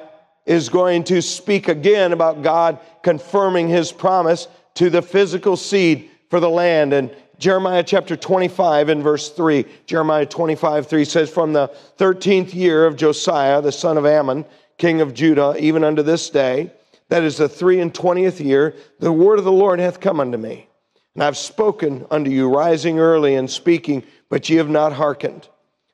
is 0.45 0.69
going 0.69 1.04
to 1.04 1.23
speak 1.23 1.69
again 1.69 2.12
about 2.12 2.42
God 2.42 2.78
confirming 3.02 3.69
his 3.69 3.92
promise 3.92 4.49
to 4.75 4.90
the 4.90 5.02
physical 5.02 5.57
seed 5.57 6.11
for 6.28 6.40
the 6.40 6.50
land. 6.50 6.92
And 6.92 7.14
Jeremiah 7.40 7.82
chapter 7.82 8.16
25 8.16 8.90
and 8.90 9.02
verse 9.02 9.30
3. 9.30 9.64
Jeremiah 9.87 10.26
25, 10.26 10.87
3 10.87 11.04
says, 11.06 11.30
From 11.30 11.54
the 11.54 11.75
13th 11.97 12.52
year 12.52 12.85
of 12.85 12.97
Josiah, 12.97 13.62
the 13.62 13.73
son 13.73 13.97
of 13.97 14.04
Amon, 14.04 14.44
king 14.76 15.00
of 15.00 15.14
Judah, 15.14 15.56
even 15.59 15.82
unto 15.82 16.02
this 16.02 16.28
day, 16.28 16.70
that 17.09 17.23
is 17.25 17.38
the 17.38 17.49
three 17.49 17.80
and 17.80 17.94
twentieth 17.94 18.40
year, 18.40 18.76
the 19.00 19.11
word 19.11 19.38
of 19.38 19.47
the 19.47 19.50
Lord 19.50 19.80
hath 19.80 20.00
come 20.00 20.20
unto 20.20 20.37
me. 20.37 20.68
And 21.14 21.25
I've 21.25 21.38
spoken 21.38 22.06
unto 22.11 22.30
you, 22.30 22.54
rising 22.54 23.00
early 23.00 23.35
and 23.35 23.50
speaking, 23.50 24.04
but 24.28 24.49
ye 24.50 24.56
have 24.56 24.68
not 24.68 24.92
hearkened. 24.92 25.49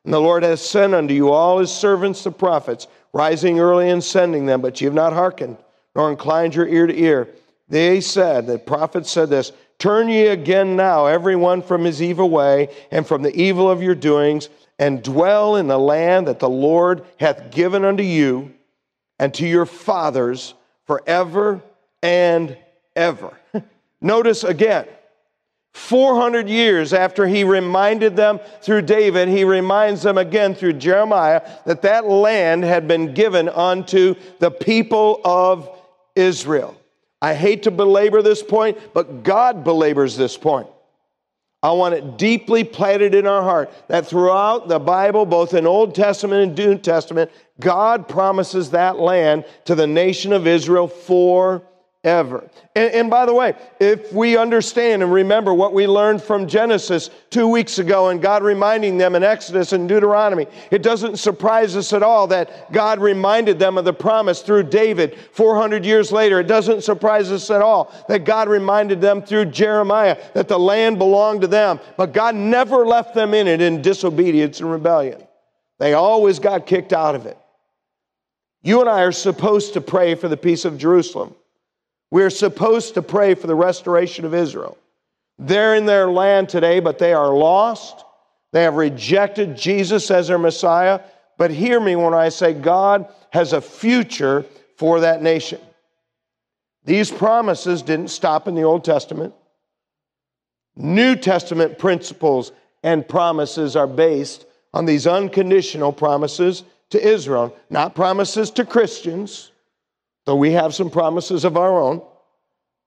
And 0.04 0.12
the 0.12 0.20
Lord 0.20 0.42
hath 0.42 0.58
sent 0.58 0.94
unto 0.94 1.14
you 1.14 1.30
all 1.30 1.60
his 1.60 1.72
servants 1.72 2.24
the 2.24 2.32
prophets, 2.32 2.88
rising 3.12 3.60
early 3.60 3.88
and 3.88 4.02
sending 4.02 4.46
them, 4.46 4.60
but 4.60 4.80
ye 4.80 4.86
have 4.86 4.94
not 4.94 5.12
hearkened, 5.12 5.58
nor 5.94 6.10
inclined 6.10 6.56
your 6.56 6.66
ear 6.66 6.88
to 6.88 7.00
ear. 7.00 7.28
They 7.68 8.00
said, 8.00 8.46
the 8.46 8.58
prophets 8.58 9.10
said 9.10 9.30
this, 9.30 9.52
Turn 9.78 10.08
ye 10.08 10.28
again 10.28 10.76
now, 10.76 11.06
every 11.06 11.36
one 11.36 11.60
from 11.62 11.84
his 11.84 12.00
evil 12.00 12.30
way 12.30 12.68
and 12.90 13.06
from 13.06 13.22
the 13.22 13.34
evil 13.34 13.70
of 13.70 13.82
your 13.82 13.94
doings, 13.94 14.48
and 14.78 15.02
dwell 15.02 15.56
in 15.56 15.68
the 15.68 15.78
land 15.78 16.28
that 16.28 16.38
the 16.38 16.48
Lord 16.48 17.04
hath 17.18 17.50
given 17.50 17.84
unto 17.84 18.02
you 18.02 18.52
and 19.18 19.32
to 19.34 19.46
your 19.46 19.66
fathers 19.66 20.54
forever 20.86 21.62
and 22.02 22.56
ever. 22.94 23.38
Notice 24.00 24.44
again, 24.44 24.86
400 25.72 26.48
years 26.48 26.94
after 26.94 27.26
he 27.26 27.44
reminded 27.44 28.16
them 28.16 28.40
through 28.62 28.82
David, 28.82 29.28
he 29.28 29.44
reminds 29.44 30.02
them 30.02 30.16
again 30.16 30.54
through 30.54 30.72
Jeremiah 30.74 31.42
that 31.66 31.82
that 31.82 32.06
land 32.06 32.64
had 32.64 32.88
been 32.88 33.12
given 33.12 33.48
unto 33.50 34.14
the 34.38 34.50
people 34.50 35.20
of 35.22 35.68
Israel. 36.14 36.74
I 37.26 37.34
hate 37.34 37.64
to 37.64 37.72
belabor 37.72 38.22
this 38.22 38.40
point, 38.40 38.78
but 38.94 39.24
God 39.24 39.64
belabors 39.64 40.16
this 40.16 40.36
point. 40.36 40.68
I 41.60 41.72
want 41.72 41.96
it 41.96 42.18
deeply 42.18 42.62
planted 42.62 43.16
in 43.16 43.26
our 43.26 43.42
heart 43.42 43.72
that 43.88 44.06
throughout 44.06 44.68
the 44.68 44.78
Bible, 44.78 45.26
both 45.26 45.52
in 45.52 45.66
Old 45.66 45.92
Testament 45.92 46.42
and 46.44 46.56
New 46.56 46.78
Testament, 46.78 47.32
God 47.58 48.06
promises 48.06 48.70
that 48.70 49.00
land 49.00 49.44
to 49.64 49.74
the 49.74 49.88
nation 49.88 50.32
of 50.32 50.46
Israel 50.46 50.86
for 50.86 51.66
ever. 52.06 52.48
And, 52.74 52.94
and, 52.94 53.10
by 53.10 53.26
the 53.26 53.34
way, 53.34 53.54
if 53.80 54.12
we 54.12 54.36
understand 54.36 55.02
and 55.02 55.12
remember 55.12 55.52
what 55.52 55.74
we 55.74 55.86
learned 55.86 56.22
from 56.22 56.46
Genesis 56.46 57.10
two 57.30 57.48
weeks 57.48 57.78
ago 57.78 58.08
and 58.08 58.22
God 58.22 58.42
reminding 58.42 58.96
them 58.96 59.14
in 59.16 59.24
Exodus 59.24 59.72
and 59.72 59.88
Deuteronomy, 59.88 60.46
it 60.70 60.82
doesn't 60.82 61.18
surprise 61.18 61.76
us 61.76 61.92
at 61.92 62.02
all 62.02 62.28
that 62.28 62.72
God 62.72 63.00
reminded 63.00 63.58
them 63.58 63.76
of 63.76 63.84
the 63.84 63.92
promise 63.92 64.40
through 64.40 64.64
David 64.64 65.18
400 65.32 65.84
years 65.84 66.12
later. 66.12 66.38
It 66.38 66.46
doesn't 66.46 66.84
surprise 66.84 67.32
us 67.32 67.50
at 67.50 67.60
all 67.60 67.92
that 68.08 68.24
God 68.24 68.48
reminded 68.48 69.00
them 69.00 69.20
through 69.20 69.46
Jeremiah 69.46 70.16
that 70.34 70.48
the 70.48 70.58
land 70.58 70.98
belonged 70.98 71.40
to 71.40 71.48
them. 71.48 71.80
But 71.96 72.12
God 72.12 72.34
never 72.34 72.86
left 72.86 73.14
them 73.14 73.34
in 73.34 73.48
it 73.48 73.60
in 73.60 73.82
disobedience 73.82 74.60
and 74.60 74.70
rebellion. 74.70 75.22
They 75.78 75.94
always 75.94 76.38
got 76.38 76.66
kicked 76.66 76.92
out 76.92 77.14
of 77.14 77.26
it. 77.26 77.36
You 78.62 78.80
and 78.80 78.88
I 78.88 79.02
are 79.02 79.12
supposed 79.12 79.74
to 79.74 79.80
pray 79.80 80.14
for 80.14 80.28
the 80.28 80.36
peace 80.36 80.64
of 80.64 80.78
Jerusalem. 80.78 81.34
We're 82.10 82.30
supposed 82.30 82.94
to 82.94 83.02
pray 83.02 83.34
for 83.34 83.46
the 83.46 83.54
restoration 83.54 84.24
of 84.24 84.34
Israel. 84.34 84.78
They're 85.38 85.74
in 85.74 85.86
their 85.86 86.08
land 86.08 86.48
today, 86.48 86.80
but 86.80 86.98
they 86.98 87.12
are 87.12 87.34
lost. 87.34 88.04
They 88.52 88.62
have 88.62 88.76
rejected 88.76 89.56
Jesus 89.56 90.10
as 90.10 90.28
their 90.28 90.38
Messiah. 90.38 91.00
But 91.36 91.50
hear 91.50 91.80
me 91.80 91.96
when 91.96 92.14
I 92.14 92.30
say 92.30 92.54
God 92.54 93.08
has 93.30 93.52
a 93.52 93.60
future 93.60 94.44
for 94.76 95.00
that 95.00 95.22
nation. 95.22 95.60
These 96.84 97.10
promises 97.10 97.82
didn't 97.82 98.08
stop 98.08 98.46
in 98.46 98.54
the 98.54 98.62
Old 98.62 98.84
Testament. 98.84 99.34
New 100.76 101.16
Testament 101.16 101.78
principles 101.78 102.52
and 102.82 103.06
promises 103.06 103.74
are 103.74 103.86
based 103.86 104.46
on 104.72 104.84
these 104.84 105.06
unconditional 105.06 105.92
promises 105.92 106.62
to 106.90 107.04
Israel, 107.04 107.56
not 107.70 107.94
promises 107.94 108.50
to 108.52 108.64
Christians 108.64 109.50
though 110.26 110.36
we 110.36 110.52
have 110.52 110.74
some 110.74 110.90
promises 110.90 111.44
of 111.44 111.56
our 111.56 111.80
own. 111.80 112.02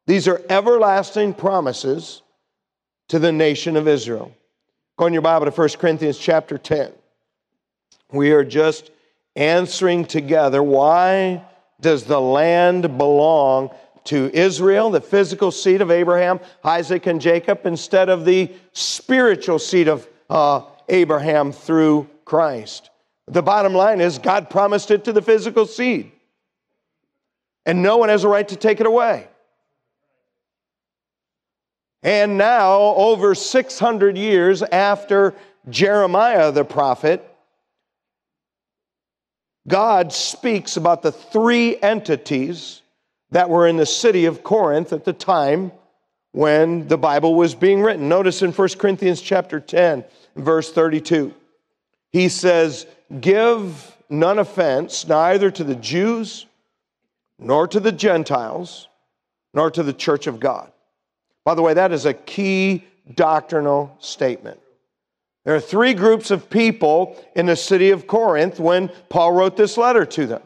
These 0.05 0.27
are 0.27 0.41
everlasting 0.50 1.34
promises 1.34 2.22
to 3.08 3.17
the 3.17 3.31
nation 3.31 3.75
of 3.75 3.88
Israel. 3.88 4.31
Go 4.98 5.08
in 5.08 5.13
your 5.13 5.22
Bible 5.22 5.46
to 5.46 5.51
1 5.51 5.69
Corinthians 5.79 6.17
chapter 6.17 6.58
10. 6.58 6.91
We 8.12 8.31
are 8.31 8.43
just 8.43 8.91
answering 9.36 10.05
together 10.05 10.62
why 10.62 11.43
does 11.79 12.03
the 12.03 12.19
land 12.19 12.98
belong 12.98 13.72
to 14.05 14.29
Israel, 14.34 14.89
the 14.89 15.00
physical 15.00 15.51
seed 15.51 15.81
of 15.81 15.91
Abraham, 15.91 16.39
Isaac, 16.63 17.05
and 17.05 17.22
Jacob, 17.22 17.65
instead 17.65 18.10
of 18.10 18.25
the 18.25 18.51
spiritual 18.74 19.60
seed 19.60 19.88
of 19.88 20.08
uh, 20.29 20.63
Abraham 20.89 21.51
through 21.51 22.10
Christ? 22.25 22.89
The 23.27 23.43
bottom 23.43 23.74
line 23.74 24.01
is 24.01 24.17
God 24.17 24.50
promised 24.50 24.91
it 24.91 25.05
to 25.05 25.13
the 25.13 25.22
physical 25.22 25.65
seed 25.65 26.12
and 27.69 27.83
no 27.83 27.97
one 27.97 28.09
has 28.09 28.23
a 28.23 28.27
right 28.27 28.47
to 28.47 28.55
take 28.55 28.79
it 28.79 28.88
away. 28.88 29.27
And 32.01 32.35
now, 32.35 32.79
over 32.79 33.35
600 33.35 34.17
years 34.17 34.63
after 34.63 35.35
Jeremiah 35.69 36.51
the 36.51 36.65
prophet, 36.65 37.23
God 39.67 40.11
speaks 40.11 40.77
about 40.77 41.03
the 41.03 41.11
three 41.11 41.77
entities 41.79 42.81
that 43.29 43.51
were 43.51 43.67
in 43.67 43.77
the 43.77 43.85
city 43.85 44.25
of 44.25 44.41
Corinth 44.41 44.91
at 44.91 45.05
the 45.05 45.13
time 45.13 45.71
when 46.31 46.88
the 46.88 46.97
Bible 46.97 47.35
was 47.35 47.53
being 47.53 47.83
written. 47.83 48.09
Notice 48.09 48.41
in 48.41 48.51
1 48.51 48.69
Corinthians 48.79 49.21
chapter 49.21 49.59
10, 49.59 50.05
verse 50.35 50.71
32. 50.71 51.35
He 52.11 52.29
says, 52.29 52.88
"Give 53.21 53.95
none 54.09 54.39
offense 54.39 55.07
neither 55.07 55.51
to 55.51 55.63
the 55.63 55.75
Jews 55.75 56.47
nor 57.39 57.67
to 57.67 57.79
the 57.79 57.91
Gentiles 57.91 58.88
nor 59.53 59.72
to 59.72 59.81
the 59.81 59.93
church 59.93 60.27
of 60.27 60.39
God." 60.39 60.72
By 61.46 61.55
the 61.55 61.62
way, 61.62 61.74
that 61.74 61.91
is 61.91 62.05
a 62.05 62.13
key 62.13 62.84
doctrinal 63.15 63.96
statement. 64.00 64.60
There 65.46 65.55
are 65.55 65.62
three 65.62 65.93
groups 65.93 66.29
of 66.29 66.50
people 66.50 67.15
in 67.36 67.48
the 67.48 67.55
city 67.55 67.89
of 67.89 68.05
Corinth 68.05 68.60
when 68.60 68.89
Paul 69.10 69.31
wrote 69.31 69.55
this 69.55 69.77
letter 69.77 70.05
to 70.05 70.27
them. 70.27 70.43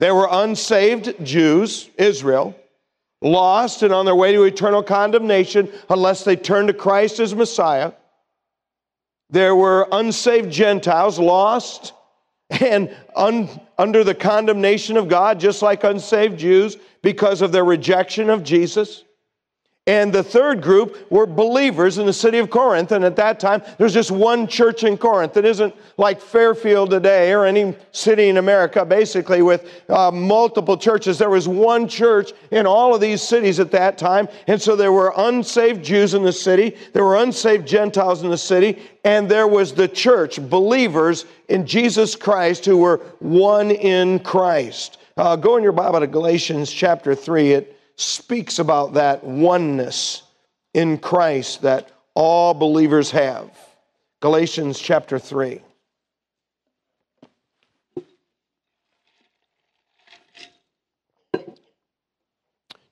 There 0.00 0.14
were 0.14 0.28
unsaved 0.30 1.22
Jews, 1.24 1.90
Israel, 1.98 2.54
lost 3.20 3.82
and 3.82 3.92
on 3.92 4.04
their 4.04 4.14
way 4.14 4.32
to 4.32 4.44
eternal 4.44 4.82
condemnation 4.82 5.70
unless 5.90 6.22
they 6.22 6.36
turned 6.36 6.68
to 6.68 6.74
Christ 6.74 7.18
as 7.18 7.34
Messiah. 7.34 7.92
There 9.28 9.56
were 9.56 9.88
unsaved 9.90 10.50
Gentiles, 10.50 11.18
lost 11.18 11.92
and 12.50 12.94
un, 13.14 13.48
under 13.76 14.04
the 14.04 14.14
condemnation 14.14 14.96
of 14.96 15.08
God, 15.08 15.38
just 15.38 15.62
like 15.62 15.84
unsaved 15.84 16.38
Jews, 16.38 16.76
because 17.02 17.42
of 17.42 17.52
their 17.52 17.64
rejection 17.64 18.30
of 18.30 18.42
Jesus. 18.42 19.04
And 19.88 20.12
the 20.12 20.22
third 20.22 20.60
group 20.60 21.10
were 21.10 21.24
believers 21.24 21.96
in 21.96 22.04
the 22.04 22.12
city 22.12 22.36
of 22.36 22.50
Corinth. 22.50 22.92
And 22.92 23.02
at 23.06 23.16
that 23.16 23.40
time, 23.40 23.62
there's 23.78 23.94
just 23.94 24.10
one 24.10 24.46
church 24.46 24.84
in 24.84 24.98
Corinth. 24.98 25.38
It 25.38 25.46
isn't 25.46 25.74
like 25.96 26.20
Fairfield 26.20 26.90
today 26.90 27.32
or 27.32 27.46
any 27.46 27.74
city 27.92 28.28
in 28.28 28.36
America, 28.36 28.84
basically, 28.84 29.40
with 29.40 29.66
uh, 29.88 30.10
multiple 30.10 30.76
churches. 30.76 31.16
There 31.16 31.30
was 31.30 31.48
one 31.48 31.88
church 31.88 32.34
in 32.50 32.66
all 32.66 32.94
of 32.94 33.00
these 33.00 33.22
cities 33.22 33.60
at 33.60 33.70
that 33.70 33.96
time. 33.96 34.28
And 34.46 34.60
so 34.60 34.76
there 34.76 34.92
were 34.92 35.14
unsaved 35.16 35.82
Jews 35.82 36.12
in 36.12 36.22
the 36.22 36.34
city, 36.34 36.76
there 36.92 37.04
were 37.04 37.16
unsaved 37.16 37.66
Gentiles 37.66 38.22
in 38.22 38.28
the 38.28 38.36
city, 38.36 38.82
and 39.04 39.26
there 39.26 39.48
was 39.48 39.72
the 39.72 39.88
church, 39.88 40.38
believers 40.50 41.24
in 41.48 41.64
Jesus 41.64 42.14
Christ 42.14 42.66
who 42.66 42.76
were 42.76 42.98
one 43.20 43.70
in 43.70 44.18
Christ. 44.18 44.98
Uh, 45.16 45.34
go 45.34 45.56
in 45.56 45.62
your 45.62 45.72
Bible 45.72 46.00
to 46.00 46.06
Galatians 46.06 46.70
chapter 46.70 47.14
3. 47.14 47.52
It 47.52 47.77
speaks 47.98 48.58
about 48.60 48.94
that 48.94 49.24
oneness 49.24 50.22
in 50.72 50.96
Christ 50.98 51.62
that 51.62 51.90
all 52.14 52.54
believers 52.54 53.10
have. 53.10 53.50
Galatians 54.20 54.78
chapter 54.78 55.18
3. 55.18 55.60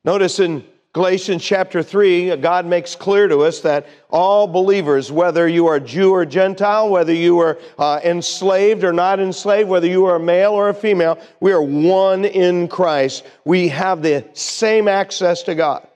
Notice 0.04 0.38
in 0.38 0.64
Galatians 0.96 1.44
chapter 1.44 1.82
3, 1.82 2.36
God 2.36 2.64
makes 2.64 2.96
clear 2.96 3.28
to 3.28 3.40
us 3.40 3.60
that 3.60 3.86
all 4.08 4.46
believers, 4.46 5.12
whether 5.12 5.46
you 5.46 5.66
are 5.66 5.78
Jew 5.78 6.10
or 6.12 6.24
Gentile, 6.24 6.88
whether 6.88 7.12
you 7.12 7.38
are 7.40 7.58
uh, 7.78 8.00
enslaved 8.02 8.82
or 8.82 8.94
not 8.94 9.20
enslaved, 9.20 9.68
whether 9.68 9.86
you 9.86 10.06
are 10.06 10.16
a 10.16 10.20
male 10.20 10.52
or 10.52 10.70
a 10.70 10.74
female, 10.74 11.18
we 11.38 11.52
are 11.52 11.60
one 11.60 12.24
in 12.24 12.66
Christ. 12.66 13.26
We 13.44 13.68
have 13.68 14.00
the 14.00 14.24
same 14.32 14.88
access 14.88 15.42
to 15.42 15.54
God. 15.54 15.86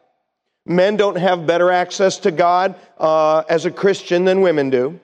Men 0.66 0.98
don't 0.98 1.16
have 1.16 1.46
better 1.46 1.70
access 1.70 2.18
to 2.18 2.30
God 2.30 2.74
uh, 2.98 3.44
as 3.48 3.64
a 3.64 3.70
Christian 3.70 4.26
than 4.26 4.42
women 4.42 4.68
do. 4.68 5.00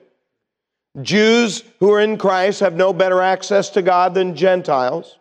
Jews 1.01 1.63
who 1.79 1.91
are 1.91 2.01
in 2.01 2.19
Christ 2.19 2.59
have 2.59 2.75
no 2.75 2.93
better 2.93 3.23
access 3.23 3.71
to 3.71 3.81
God 3.81 4.13
than 4.13 4.35
Gentiles. 4.35 5.17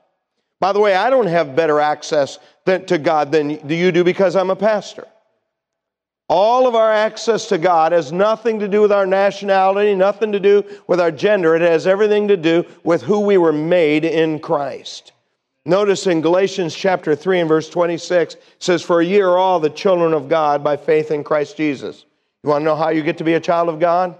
By 0.61 0.73
the 0.73 0.81
way, 0.81 0.95
I 0.95 1.11
don't 1.11 1.27
have 1.27 1.57
better 1.57 1.81
access 1.81 2.39
to 2.65 2.99
God 2.99 3.31
than 3.31 3.69
you 3.69 3.93
do 3.93 4.05
because 4.05 4.37
I'm 4.37 4.51
a 4.51 4.57
pastor. 4.57 5.07
All 6.29 6.67
of 6.67 6.75
our 6.75 6.91
access 6.91 7.49
to 7.49 7.59
God 7.59 7.93
has 7.93 8.11
nothing 8.11 8.59
to 8.59 8.67
do 8.67 8.81
with 8.81 8.91
our 8.91 9.07
nationality, 9.07 9.95
nothing 9.95 10.33
to 10.33 10.41
do 10.41 10.65
with 10.89 10.99
our 10.99 11.13
gender. 11.13 11.55
It 11.55 11.63
has 11.63 11.87
everything 11.87 12.27
to 12.29 12.37
do 12.37 12.65
with 12.83 13.03
who 13.03 13.21
we 13.21 13.39
were 13.39 13.53
made 13.53 14.05
in 14.05 14.41
Christ. 14.41 15.13
Notice 15.65 16.07
in 16.07 16.21
Galatians 16.21 16.75
chapter 16.75 17.15
3 17.15 17.41
and 17.41 17.49
verse 17.49 17.69
26 17.69 18.37
says, 18.59 18.83
For 18.83 19.03
ye 19.03 19.21
are 19.21 19.37
all 19.37 19.61
the 19.61 19.71
children 19.71 20.15
of 20.15 20.29
God 20.29 20.65
by 20.65 20.77
faith 20.77 21.11
in 21.11 21.23
Christ 21.23 21.57
Jesus. 21.57 22.05
You 22.43 22.51
want 22.51 22.63
to 22.63 22.67
know 22.67 22.77
how 22.77 22.91
you 22.91 23.03
get 23.03 23.19
to 23.19 23.25
be 23.25 23.35
a 23.35 23.41
child 23.41 23.69
of 23.69 23.81
God? 23.81 24.17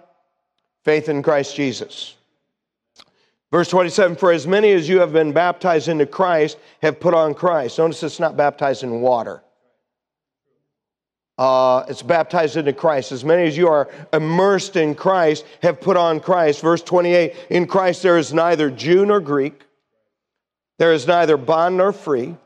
Faith 0.85 1.09
in 1.09 1.23
Christ 1.23 1.55
Jesus. 1.55 2.16
Verse 3.53 3.69
27 3.69 4.17
For 4.17 4.33
as 4.33 4.47
many 4.47 4.73
as 4.73 4.89
you 4.89 5.01
have 5.01 5.13
been 5.13 5.33
baptized 5.33 5.89
into 5.89 6.07
Christ 6.07 6.59
have 6.83 7.01
put 7.01 7.15
on 7.15 7.35
Christ. 7.35 7.79
Notice 7.79 8.03
it's 8.03 8.21
not 8.21 8.37
baptized 8.37 8.83
in 8.83 9.01
water. 9.01 9.43
Uh, 11.39 11.85
it's 11.89 12.03
baptized 12.03 12.57
into 12.57 12.73
Christ. 12.73 13.13
As 13.13 13.25
many 13.25 13.47
as 13.47 13.57
you 13.57 13.69
are 13.69 13.89
immersed 14.13 14.77
in 14.77 14.95
Christ 14.95 15.45
have 15.63 15.81
put 15.81 15.97
on 15.97 16.19
Christ. 16.19 16.63
Verse 16.63 16.83
28 16.83 17.35
In 17.51 17.67
Christ 17.67 18.03
there 18.03 18.19
is 18.19 18.33
neither 18.33 18.71
Jew 18.71 19.05
nor 19.05 19.21
Greek, 19.21 19.63
there 20.79 20.93
is 20.93 21.07
neither 21.07 21.37
bond 21.37 21.77
nor 21.77 21.93
free, 21.93 22.37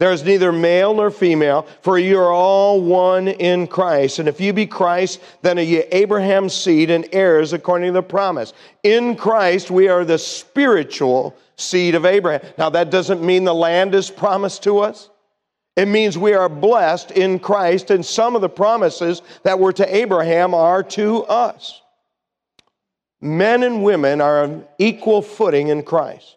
there 0.00 0.12
is 0.12 0.24
neither 0.24 0.50
male 0.50 0.94
nor 0.94 1.10
female, 1.10 1.66
for 1.82 1.98
you 1.98 2.18
are 2.18 2.32
all 2.32 2.80
one 2.80 3.28
in 3.28 3.66
Christ. 3.66 4.18
And 4.18 4.28
if 4.28 4.40
you 4.40 4.54
be 4.54 4.64
Christ, 4.64 5.20
then 5.42 5.58
are 5.58 5.62
you 5.62 5.84
Abraham's 5.92 6.54
seed 6.54 6.90
and 6.90 7.06
heirs 7.12 7.52
according 7.52 7.88
to 7.88 7.92
the 7.92 8.02
promise. 8.02 8.54
In 8.82 9.14
Christ, 9.14 9.70
we 9.70 9.88
are 9.88 10.06
the 10.06 10.16
spiritual 10.16 11.36
seed 11.56 11.94
of 11.94 12.06
Abraham. 12.06 12.40
Now, 12.56 12.70
that 12.70 12.88
doesn't 12.88 13.22
mean 13.22 13.44
the 13.44 13.54
land 13.54 13.94
is 13.94 14.10
promised 14.10 14.62
to 14.62 14.78
us. 14.78 15.10
It 15.76 15.86
means 15.86 16.16
we 16.16 16.32
are 16.32 16.48
blessed 16.48 17.10
in 17.10 17.38
Christ, 17.38 17.90
and 17.90 18.04
some 18.04 18.34
of 18.34 18.40
the 18.40 18.48
promises 18.48 19.20
that 19.42 19.60
were 19.60 19.74
to 19.74 19.94
Abraham 19.94 20.54
are 20.54 20.82
to 20.82 21.24
us. 21.24 21.82
Men 23.20 23.62
and 23.64 23.84
women 23.84 24.22
are 24.22 24.44
on 24.44 24.64
equal 24.78 25.20
footing 25.20 25.68
in 25.68 25.82
Christ. 25.82 26.36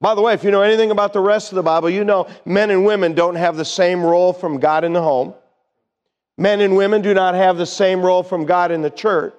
By 0.00 0.14
the 0.14 0.22
way, 0.22 0.32
if 0.32 0.44
you 0.44 0.50
know 0.50 0.62
anything 0.62 0.90
about 0.90 1.12
the 1.12 1.20
rest 1.20 1.50
of 1.50 1.56
the 1.56 1.62
Bible, 1.62 1.90
you 1.90 2.04
know 2.04 2.28
men 2.44 2.70
and 2.70 2.84
women 2.84 3.14
don't 3.14 3.34
have 3.34 3.56
the 3.56 3.64
same 3.64 4.02
role 4.04 4.32
from 4.32 4.60
God 4.60 4.84
in 4.84 4.92
the 4.92 5.02
home. 5.02 5.34
Men 6.36 6.60
and 6.60 6.76
women 6.76 7.02
do 7.02 7.14
not 7.14 7.34
have 7.34 7.56
the 7.56 7.66
same 7.66 8.00
role 8.00 8.22
from 8.22 8.44
God 8.44 8.70
in 8.70 8.80
the 8.80 8.90
church. 8.90 9.34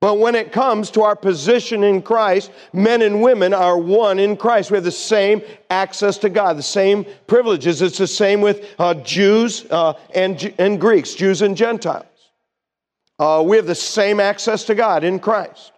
But 0.00 0.18
when 0.18 0.34
it 0.34 0.50
comes 0.50 0.90
to 0.92 1.02
our 1.02 1.14
position 1.14 1.84
in 1.84 2.02
Christ, 2.02 2.50
men 2.72 3.02
and 3.02 3.22
women 3.22 3.54
are 3.54 3.78
one 3.78 4.18
in 4.18 4.36
Christ. 4.36 4.70
We 4.70 4.76
have 4.76 4.82
the 4.82 4.90
same 4.90 5.42
access 5.70 6.18
to 6.18 6.28
God, 6.28 6.56
the 6.56 6.62
same 6.62 7.06
privileges. 7.28 7.82
It's 7.82 7.98
the 7.98 8.08
same 8.08 8.40
with 8.40 8.74
uh, 8.80 8.94
Jews 8.94 9.64
uh, 9.70 9.92
and, 10.12 10.52
and 10.58 10.80
Greeks, 10.80 11.14
Jews 11.14 11.42
and 11.42 11.56
Gentiles. 11.56 12.06
Uh, 13.20 13.44
we 13.46 13.56
have 13.56 13.66
the 13.66 13.76
same 13.76 14.18
access 14.18 14.64
to 14.64 14.74
God 14.74 15.04
in 15.04 15.20
Christ. 15.20 15.70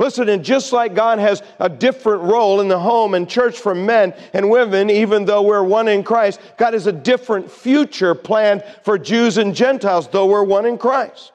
Listen, 0.00 0.30
and 0.30 0.42
just 0.42 0.72
like 0.72 0.94
God 0.94 1.18
has 1.18 1.42
a 1.58 1.68
different 1.68 2.22
role 2.22 2.62
in 2.62 2.68
the 2.68 2.78
home 2.78 3.12
and 3.12 3.28
church 3.28 3.58
for 3.58 3.74
men 3.74 4.14
and 4.32 4.48
women, 4.48 4.88
even 4.88 5.26
though 5.26 5.42
we're 5.42 5.62
one 5.62 5.88
in 5.88 6.02
Christ, 6.02 6.40
God 6.56 6.72
has 6.72 6.86
a 6.86 6.92
different 6.92 7.50
future 7.50 8.14
planned 8.14 8.64
for 8.82 8.98
Jews 8.98 9.36
and 9.36 9.54
Gentiles, 9.54 10.08
though 10.08 10.24
we're 10.24 10.42
one 10.42 10.64
in 10.64 10.78
Christ. 10.78 11.32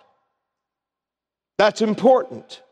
That's 1.60 1.84
important. 1.84 2.64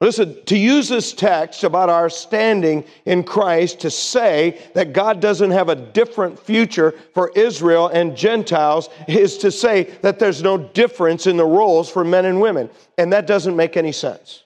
Listen, 0.00 0.36
to 0.44 0.58
use 0.58 0.90
this 0.90 1.14
text 1.14 1.64
about 1.64 1.88
our 1.88 2.10
standing 2.10 2.84
in 3.06 3.24
Christ 3.24 3.80
to 3.80 3.90
say 3.90 4.60
that 4.74 4.92
God 4.92 5.20
doesn't 5.20 5.52
have 5.52 5.70
a 5.70 5.74
different 5.74 6.38
future 6.38 6.92
for 7.14 7.32
Israel 7.34 7.88
and 7.88 8.14
Gentiles 8.14 8.90
is 9.08 9.38
to 9.38 9.50
say 9.50 9.84
that 10.02 10.18
there's 10.18 10.42
no 10.42 10.58
difference 10.58 11.26
in 11.26 11.38
the 11.38 11.46
roles 11.46 11.88
for 11.88 12.04
men 12.04 12.26
and 12.26 12.42
women. 12.42 12.68
And 12.98 13.10
that 13.14 13.26
doesn't 13.26 13.56
make 13.56 13.78
any 13.78 13.92
sense. 13.92 14.42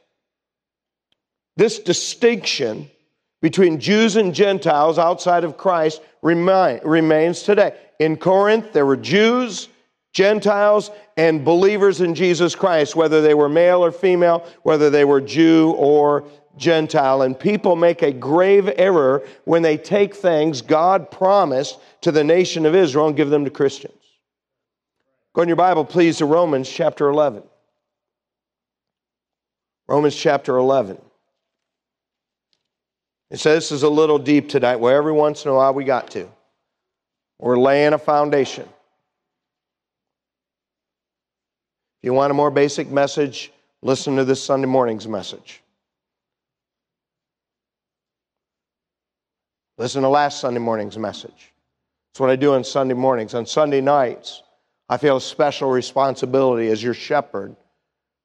This 1.57 1.81
distinction 1.81 2.89
between 3.43 3.81
Jews 3.81 4.15
and 4.15 4.33
Gentiles 4.33 5.01
outside 5.01 5.43
of 5.43 5.57
Christ 5.57 6.01
remains 6.23 7.43
today. 7.43 7.77
In 7.99 8.17
Corinth, 8.17 8.73
there 8.73 8.87
were 8.87 8.97
Jews 8.97 9.69
Gentiles 10.13 10.91
and 11.17 11.45
believers 11.45 12.01
in 12.01 12.15
Jesus 12.15 12.55
Christ, 12.55 12.97
whether 12.97 13.23
they 13.23 13.35
were 13.35 13.49
male 13.49 13.85
or 13.85 13.93
female, 13.93 14.47
whether 14.63 14.91
they 14.91 15.05
were 15.05 15.21
Jew 15.21 15.73
or 15.77 16.25
Gentile. 16.57 17.23
And 17.23 17.39
people 17.39 17.77
make 17.77 18.03
a 18.03 18.13
grave 18.13 18.69
error 18.77 19.23
when 19.45 19.63
they 19.63 19.77
take 19.77 20.15
things 20.15 20.63
God 20.63 21.11
promised 21.11 21.79
to 22.01 22.11
the 22.11 22.25
nation 22.25 22.67
of 22.67 22.75
Israel 22.75 23.07
and 23.07 23.17
give 23.17 23.31
them 23.31 23.45
to 23.45 23.51
Christians. 23.51 23.95
Go 25.33 25.43
in 25.43 25.49
your 25.49 25.57
Bible, 25.57 25.85
please, 25.85 26.19
to 26.19 26.27
Romans 26.27 26.69
chapter 26.69 27.09
11. 27.09 27.45
Romans 29.87 30.17
chapter 30.17 30.57
11. 30.57 31.01
It 33.31 33.39
says 33.39 33.65
this 33.65 33.73
is 33.73 33.83
a 33.85 33.89
little 33.89 34.19
deep 34.19 34.49
tonight. 34.49 34.77
Well, 34.77 34.97
every 34.97 35.13
once 35.13 35.45
in 35.45 35.53
a 35.53 35.55
while 35.55 35.73
we 35.73 35.85
got 35.85 36.11
to. 36.13 36.29
We're 37.39 37.59
laying 37.59 37.93
a 37.93 37.99
foundation. 37.99 38.69
If 42.01 42.07
you 42.07 42.15
want 42.15 42.31
a 42.31 42.35
more 42.35 42.51
basic 42.51 42.89
message, 42.89 43.53
listen 43.83 44.17
to 44.17 44.25
this 44.25 44.43
Sunday 44.43 44.67
morning's 44.67 45.07
message. 45.07 45.63
Listen 49.77 50.01
to 50.03 50.09
last 50.09 50.41
Sunday 50.41 50.61
morning's 50.61 50.97
message. 50.97 51.53
That's 52.11 52.21
what 52.21 52.31
I 52.31 52.37
do 52.37 52.55
on 52.55 52.65
Sunday 52.65 52.95
mornings. 52.95 53.35
On 53.35 53.45
Sunday 53.45 53.83
nights, 53.83 54.43
I 54.89 54.97
feel 54.97 55.19
a 55.19 55.21
special 55.21 55.71
responsibility 55.71 56.69
as 56.69 56.83
your 56.83 56.95
shepherd 56.95 57.55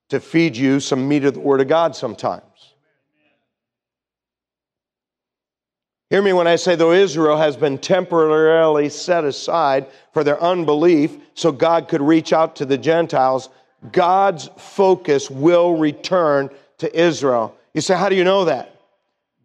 to 0.07 0.21
feed 0.21 0.55
you 0.55 0.79
some 0.79 1.05
meat 1.05 1.25
of 1.25 1.33
the 1.33 1.41
Word 1.41 1.59
of 1.59 1.67
God 1.67 1.97
sometimes. 1.97 2.43
Hear 6.09 6.21
me 6.21 6.31
when 6.31 6.47
I 6.47 6.55
say, 6.55 6.75
though 6.75 6.93
Israel 6.93 7.37
has 7.37 7.57
been 7.57 7.77
temporarily 7.77 8.87
set 8.87 9.25
aside 9.25 9.87
for 10.13 10.23
their 10.23 10.41
unbelief 10.41 11.17
so 11.33 11.51
God 11.51 11.89
could 11.89 12.01
reach 12.01 12.31
out 12.31 12.55
to 12.57 12.65
the 12.65 12.77
Gentiles, 12.77 13.49
God's 13.91 14.49
focus 14.57 15.29
will 15.29 15.77
return 15.77 16.49
to 16.79 16.99
Israel. 16.99 17.55
You 17.73 17.81
say, 17.81 17.95
how 17.95 18.09
do 18.09 18.15
you 18.15 18.23
know 18.23 18.45
that? 18.45 18.79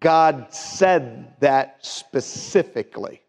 God 0.01 0.53
said 0.53 1.35
that 1.41 1.85
specifically. 1.85 3.21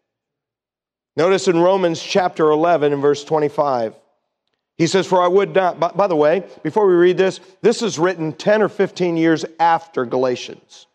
Notice 1.17 1.47
in 1.47 1.59
Romans 1.59 2.01
chapter 2.01 2.49
11 2.49 2.93
and 2.93 3.01
verse 3.01 3.23
25, 3.23 3.95
he 4.77 4.87
says, 4.87 5.05
For 5.05 5.21
I 5.21 5.27
would 5.27 5.53
not, 5.53 5.79
by, 5.79 5.89
by, 5.89 6.07
the 6.07 6.15
way, 6.15 6.43
before 6.63 6.87
we 6.87 6.93
read 6.93 7.17
this, 7.17 7.41
this 7.61 7.81
is 7.81 7.99
written 7.99 8.31
10 8.31 8.61
or 8.61 8.69
15 8.69 9.17
years 9.17 9.43
after 9.59 10.05
Galatians. 10.05 10.87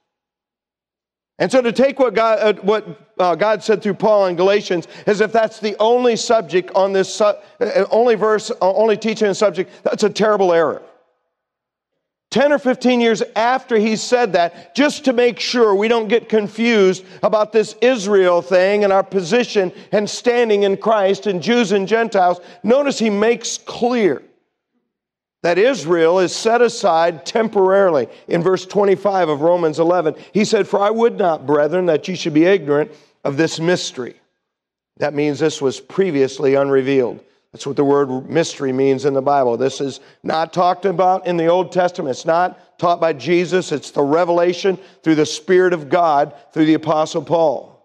And 1.38 1.52
so 1.52 1.60
to 1.60 1.72
take 1.72 1.98
what 1.98 2.14
God, 2.14 2.38
uh, 2.38 2.60
what, 2.62 2.86
uh, 3.18 3.34
God 3.34 3.62
said 3.62 3.82
through 3.82 3.94
Paul 3.94 4.26
in 4.26 4.36
Galatians 4.36 4.88
as 5.06 5.20
if 5.20 5.32
that's 5.32 5.60
the 5.60 5.76
only 5.78 6.16
subject 6.16 6.70
on 6.74 6.92
this, 6.94 7.14
su- 7.14 7.24
uh, 7.24 7.84
only 7.90 8.14
verse, 8.14 8.50
uh, 8.50 8.54
only 8.60 8.96
teaching 8.96 9.28
the 9.28 9.34
subject, 9.34 9.70
that's 9.82 10.02
a 10.02 10.10
terrible 10.10 10.52
error. 10.52 10.82
10 12.30 12.52
or 12.52 12.58
15 12.58 13.00
years 13.00 13.22
after 13.36 13.76
he 13.76 13.96
said 13.96 14.32
that, 14.32 14.74
just 14.74 15.04
to 15.04 15.12
make 15.12 15.38
sure 15.38 15.74
we 15.74 15.88
don't 15.88 16.08
get 16.08 16.28
confused 16.28 17.04
about 17.22 17.52
this 17.52 17.76
Israel 17.80 18.42
thing 18.42 18.82
and 18.82 18.92
our 18.92 19.04
position 19.04 19.72
and 19.92 20.08
standing 20.08 20.64
in 20.64 20.76
Christ 20.76 21.26
and 21.26 21.42
Jews 21.42 21.72
and 21.72 21.86
Gentiles, 21.86 22.40
notice 22.62 22.98
he 22.98 23.10
makes 23.10 23.58
clear 23.58 24.22
that 25.46 25.58
Israel 25.58 26.18
is 26.18 26.34
set 26.34 26.60
aside 26.60 27.24
temporarily. 27.24 28.08
In 28.28 28.42
verse 28.42 28.66
25 28.66 29.28
of 29.28 29.40
Romans 29.40 29.78
11, 29.78 30.16
he 30.32 30.44
said, 30.44 30.68
For 30.68 30.80
I 30.80 30.90
would 30.90 31.16
not, 31.16 31.46
brethren, 31.46 31.86
that 31.86 32.08
you 32.08 32.16
should 32.16 32.34
be 32.34 32.44
ignorant 32.44 32.92
of 33.24 33.36
this 33.36 33.58
mystery. 33.58 34.16
That 34.98 35.14
means 35.14 35.38
this 35.38 35.60
was 35.60 35.80
previously 35.80 36.54
unrevealed 36.54 37.22
that's 37.56 37.66
what 37.66 37.76
the 37.76 37.84
word 37.84 38.28
mystery 38.28 38.70
means 38.70 39.06
in 39.06 39.14
the 39.14 39.22
Bible. 39.22 39.56
This 39.56 39.80
is 39.80 40.00
not 40.22 40.52
talked 40.52 40.84
about 40.84 41.26
in 41.26 41.38
the 41.38 41.46
Old 41.46 41.72
Testament. 41.72 42.10
It's 42.10 42.26
not 42.26 42.78
taught 42.78 43.00
by 43.00 43.14
Jesus. 43.14 43.72
It's 43.72 43.92
the 43.92 44.02
revelation 44.02 44.78
through 45.02 45.14
the 45.14 45.24
Spirit 45.24 45.72
of 45.72 45.88
God 45.88 46.34
through 46.52 46.66
the 46.66 46.74
Apostle 46.74 47.22
Paul. 47.22 47.82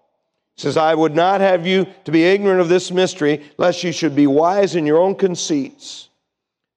He 0.58 0.64
says, 0.64 0.76
I 0.76 0.94
would 0.94 1.16
not 1.16 1.40
have 1.40 1.66
you 1.66 1.88
to 2.04 2.12
be 2.12 2.26
ignorant 2.26 2.60
of 2.60 2.68
this 2.68 2.92
mystery, 2.92 3.50
lest 3.58 3.82
you 3.82 3.94
should 3.94 4.14
be 4.14 4.28
wise 4.28 4.76
in 4.76 4.86
your 4.86 4.98
own 4.98 5.16
conceits. 5.16 6.10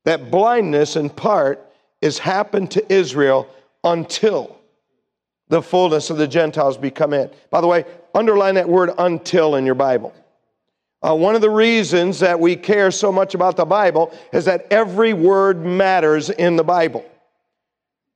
That 0.04 0.30
blindness 0.30 0.96
in 0.96 1.10
part 1.10 1.64
is 2.00 2.18
happened 2.18 2.70
to 2.72 2.92
Israel 2.92 3.48
until 3.82 4.58
the 5.48 5.62
fullness 5.62 6.10
of 6.10 6.16
the 6.16 6.28
Gentiles 6.28 6.76
be 6.76 6.90
come 6.90 7.12
in. 7.12 7.30
By 7.50 7.60
the 7.60 7.66
way, 7.66 7.84
underline 8.14 8.54
that 8.56 8.68
word 8.68 8.90
until 8.98 9.56
in 9.56 9.66
your 9.66 9.74
Bible. 9.74 10.14
Uh, 11.02 11.14
one 11.14 11.34
of 11.34 11.42
the 11.42 11.50
reasons 11.50 12.20
that 12.20 12.40
we 12.40 12.56
care 12.56 12.90
so 12.90 13.12
much 13.12 13.34
about 13.34 13.56
the 13.56 13.64
Bible 13.64 14.16
is 14.32 14.46
that 14.46 14.66
every 14.70 15.12
word 15.12 15.64
matters 15.64 16.30
in 16.30 16.56
the 16.56 16.64
Bible. 16.64 17.04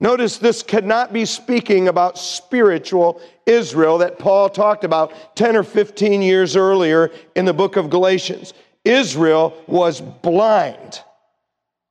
Notice 0.01 0.38
this 0.38 0.62
cannot 0.62 1.12
be 1.12 1.24
speaking 1.24 1.88
about 1.88 2.18
spiritual 2.18 3.20
Israel 3.46 3.98
that 3.98 4.18
Paul 4.18 4.48
talked 4.48 4.85
about 4.85 5.37
10 5.37 5.57
or 5.57 5.64
15 5.64 6.22
years 6.22 6.57
earlier 6.57 7.11
in 7.35 7.44
the 7.44 7.53
book 7.53 7.77
of 7.77 7.90
Galatians. 7.90 8.55
Israel 8.85 9.55
was 9.66 10.01
blind 10.01 11.03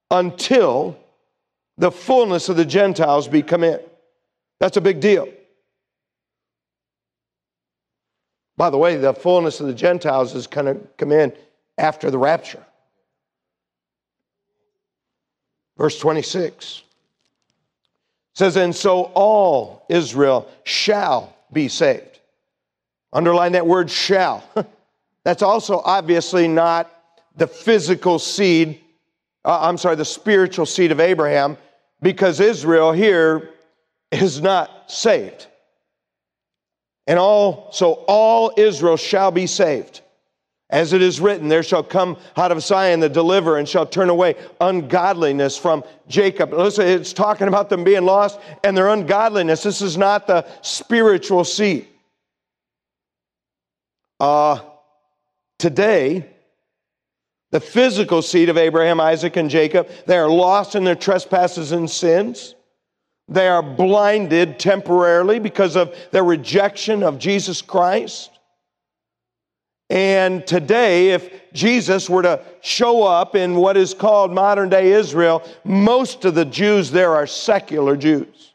until 0.10 0.98
the 1.78 1.92
fullness 1.92 2.50
of 2.50 2.58
the 2.58 2.66
Gentiles 2.66 3.28
be 3.28 3.42
come 3.42 3.64
in. 3.64 3.80
That's 4.60 4.78
a 4.78 4.82
big 4.82 5.00
deal. 5.00 5.28
By 8.58 8.72
the 8.72 8.78
way, 8.78 8.96
the 8.96 9.14
fullness 9.14 9.60
of 9.60 9.68
the 9.68 9.74
Gentiles 9.74 10.34
is 10.34 10.48
going 10.48 10.66
to 10.66 10.82
come 10.98 11.12
in 11.12 11.32
after 11.78 12.10
the 12.10 12.18
rapture. 12.18 12.64
Verse 15.78 16.00
26 16.00 16.82
says, 18.34 18.56
And 18.56 18.76
so 18.76 19.04
all 19.14 19.86
Israel 19.90 20.50
shall 20.64 21.36
be 21.54 21.68
saved. 21.68 22.20
Underline 23.14 23.52
that 23.52 23.68
word 23.68 23.92
shall. 23.92 24.44
That's 25.24 25.44
also 25.44 25.82
obviously 25.86 26.48
not 26.48 26.92
the 27.36 27.48
physical 27.48 28.18
seed, 28.18 28.80
uh, 29.48 29.60
I'm 29.62 29.78
sorry, 29.78 29.96
the 29.96 30.06
spiritual 30.06 30.66
seed 30.66 30.92
of 30.92 31.00
Abraham, 31.00 31.58
because 32.02 32.42
Israel 32.42 32.92
here 32.92 33.50
is 34.12 34.42
not 34.42 34.92
saved. 34.92 35.48
And 37.08 37.18
all, 37.18 37.70
so 37.72 38.04
all 38.10 38.52
Israel 38.58 38.98
shall 38.98 39.32
be 39.32 39.48
saved. 39.48 40.02
As 40.70 40.92
it 40.92 41.02
is 41.02 41.22
written, 41.22 41.48
there 41.48 41.64
shall 41.64 41.82
come 41.82 42.18
out 42.36 42.52
of 42.52 42.62
Zion 42.62 43.00
the 43.00 43.08
deliverer 43.08 43.58
and 43.58 43.70
shall 43.70 43.86
turn 43.86 44.10
away 44.10 44.36
ungodliness 44.60 45.58
from 45.58 45.82
Jacob. 46.10 46.52
Listen, 46.52 46.86
it's 46.86 47.14
talking 47.14 47.48
about 47.48 47.70
them 47.70 47.86
being 47.86 48.04
lost 48.04 48.42
and 48.66 48.76
their 48.76 48.90
ungodliness. 48.90 49.64
This 49.64 49.82
is 49.82 49.98
not 49.98 50.28
the 50.28 50.46
spiritual 50.62 51.46
seed. 51.46 51.88
Uh, 54.20 54.60
today, 55.58 56.28
the 57.52 57.60
physical 57.60 58.22
seed 58.22 58.50
of 58.50 58.58
Abraham, 58.58 59.00
Isaac, 59.00 59.38
and 59.38 59.50
Jacob, 59.50 59.90
they 60.06 60.18
are 60.18 60.30
lost 60.30 60.76
in 60.76 60.84
their 60.84 60.96
trespasses 60.96 61.72
and 61.72 61.90
sins. 61.90 62.56
They 63.30 63.48
are 63.48 63.64
blinded 63.64 64.60
temporarily 64.60 65.40
because 65.40 65.76
of 65.76 65.96
their 66.12 66.24
rejection 66.24 67.04
of 67.04 67.20
Jesus 67.20 67.62
Christ. 67.62 68.32
And 69.90 70.46
today, 70.46 71.12
if 71.12 71.54
Jesus 71.54 72.10
were 72.10 72.22
to 72.24 72.42
show 72.62 73.04
up 73.04 73.36
in 73.36 73.56
what 73.56 73.78
is 73.78 73.94
called 73.94 74.34
modern 74.34 74.68
day 74.68 74.92
Israel, 74.92 75.44
most 75.64 76.26
of 76.26 76.36
the 76.36 76.44
Jews 76.44 76.92
there 76.92 77.16
are 77.16 77.28
secular 77.28 77.96
Jews. 77.96 78.54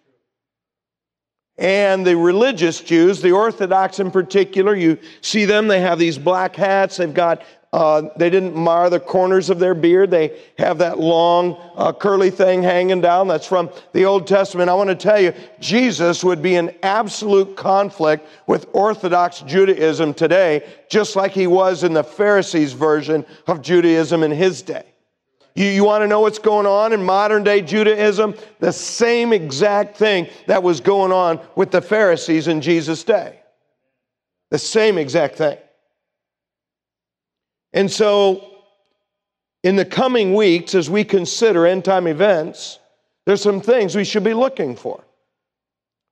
And 1.56 2.06
the 2.06 2.16
religious 2.16 2.80
Jews, 2.80 3.22
the 3.22 3.32
Orthodox 3.32 3.98
in 3.98 4.10
particular, 4.10 4.74
you 4.74 4.98
see 5.22 5.44
them, 5.44 5.68
they 5.68 5.80
have 5.80 5.98
these 5.98 6.18
black 6.18 6.56
hats, 6.56 6.96
they've 6.98 7.12
got 7.12 7.42
uh, 7.72 8.02
they 8.16 8.28
didn't 8.28 8.54
mar 8.54 8.90
the 8.90 9.00
corners 9.00 9.48
of 9.48 9.58
their 9.58 9.74
beard. 9.74 10.10
They 10.10 10.38
have 10.58 10.78
that 10.78 10.98
long, 10.98 11.56
uh, 11.74 11.92
curly 11.92 12.30
thing 12.30 12.62
hanging 12.62 13.00
down. 13.00 13.28
That's 13.28 13.46
from 13.46 13.70
the 13.94 14.04
Old 14.04 14.26
Testament. 14.26 14.68
I 14.68 14.74
want 14.74 14.90
to 14.90 14.94
tell 14.94 15.18
you, 15.18 15.32
Jesus 15.58 16.22
would 16.22 16.42
be 16.42 16.56
in 16.56 16.74
absolute 16.82 17.56
conflict 17.56 18.28
with 18.46 18.66
Orthodox 18.74 19.40
Judaism 19.40 20.12
today, 20.12 20.68
just 20.90 21.16
like 21.16 21.32
he 21.32 21.46
was 21.46 21.82
in 21.82 21.94
the 21.94 22.04
Pharisees' 22.04 22.74
version 22.74 23.24
of 23.46 23.62
Judaism 23.62 24.22
in 24.22 24.32
his 24.32 24.60
day. 24.60 24.84
You, 25.54 25.66
you 25.66 25.84
want 25.84 26.02
to 26.02 26.06
know 26.06 26.20
what's 26.20 26.38
going 26.38 26.66
on 26.66 26.92
in 26.92 27.02
modern 27.02 27.42
day 27.42 27.62
Judaism? 27.62 28.34
The 28.60 28.72
same 28.72 29.32
exact 29.32 29.96
thing 29.96 30.28
that 30.46 30.62
was 30.62 30.80
going 30.80 31.12
on 31.12 31.40
with 31.56 31.70
the 31.70 31.80
Pharisees 31.80 32.48
in 32.48 32.60
Jesus' 32.60 33.02
day. 33.02 33.38
The 34.50 34.58
same 34.58 34.98
exact 34.98 35.36
thing. 35.36 35.56
And 37.72 37.90
so, 37.90 38.48
in 39.62 39.76
the 39.76 39.84
coming 39.84 40.34
weeks, 40.34 40.74
as 40.74 40.90
we 40.90 41.04
consider 41.04 41.66
end 41.66 41.84
time 41.84 42.06
events, 42.06 42.78
there's 43.26 43.42
some 43.42 43.60
things 43.60 43.94
we 43.94 44.04
should 44.04 44.24
be 44.24 44.34
looking 44.34 44.76
for. 44.76 45.02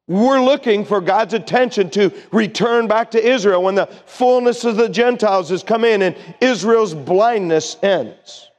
We're 0.07 0.42
looking 0.42 0.85
for 0.85 1.01
God's 1.01 1.35
attention 1.35 1.90
to 1.90 2.12
return 2.33 2.88
back 2.88 3.12
to 3.12 3.25
Israel 3.25 3.62
when 3.62 3.77
the 3.77 3.87
fullness 4.07 4.64
of 4.64 4.77
the 4.77 4.88
Gentiles 4.88 5.51
has 5.51 5.62
come 5.62 5.85
in 5.85 6.03
and 6.03 6.16
Israel's 6.40 6.94
blindness 6.94 7.77
ends. 7.83 8.51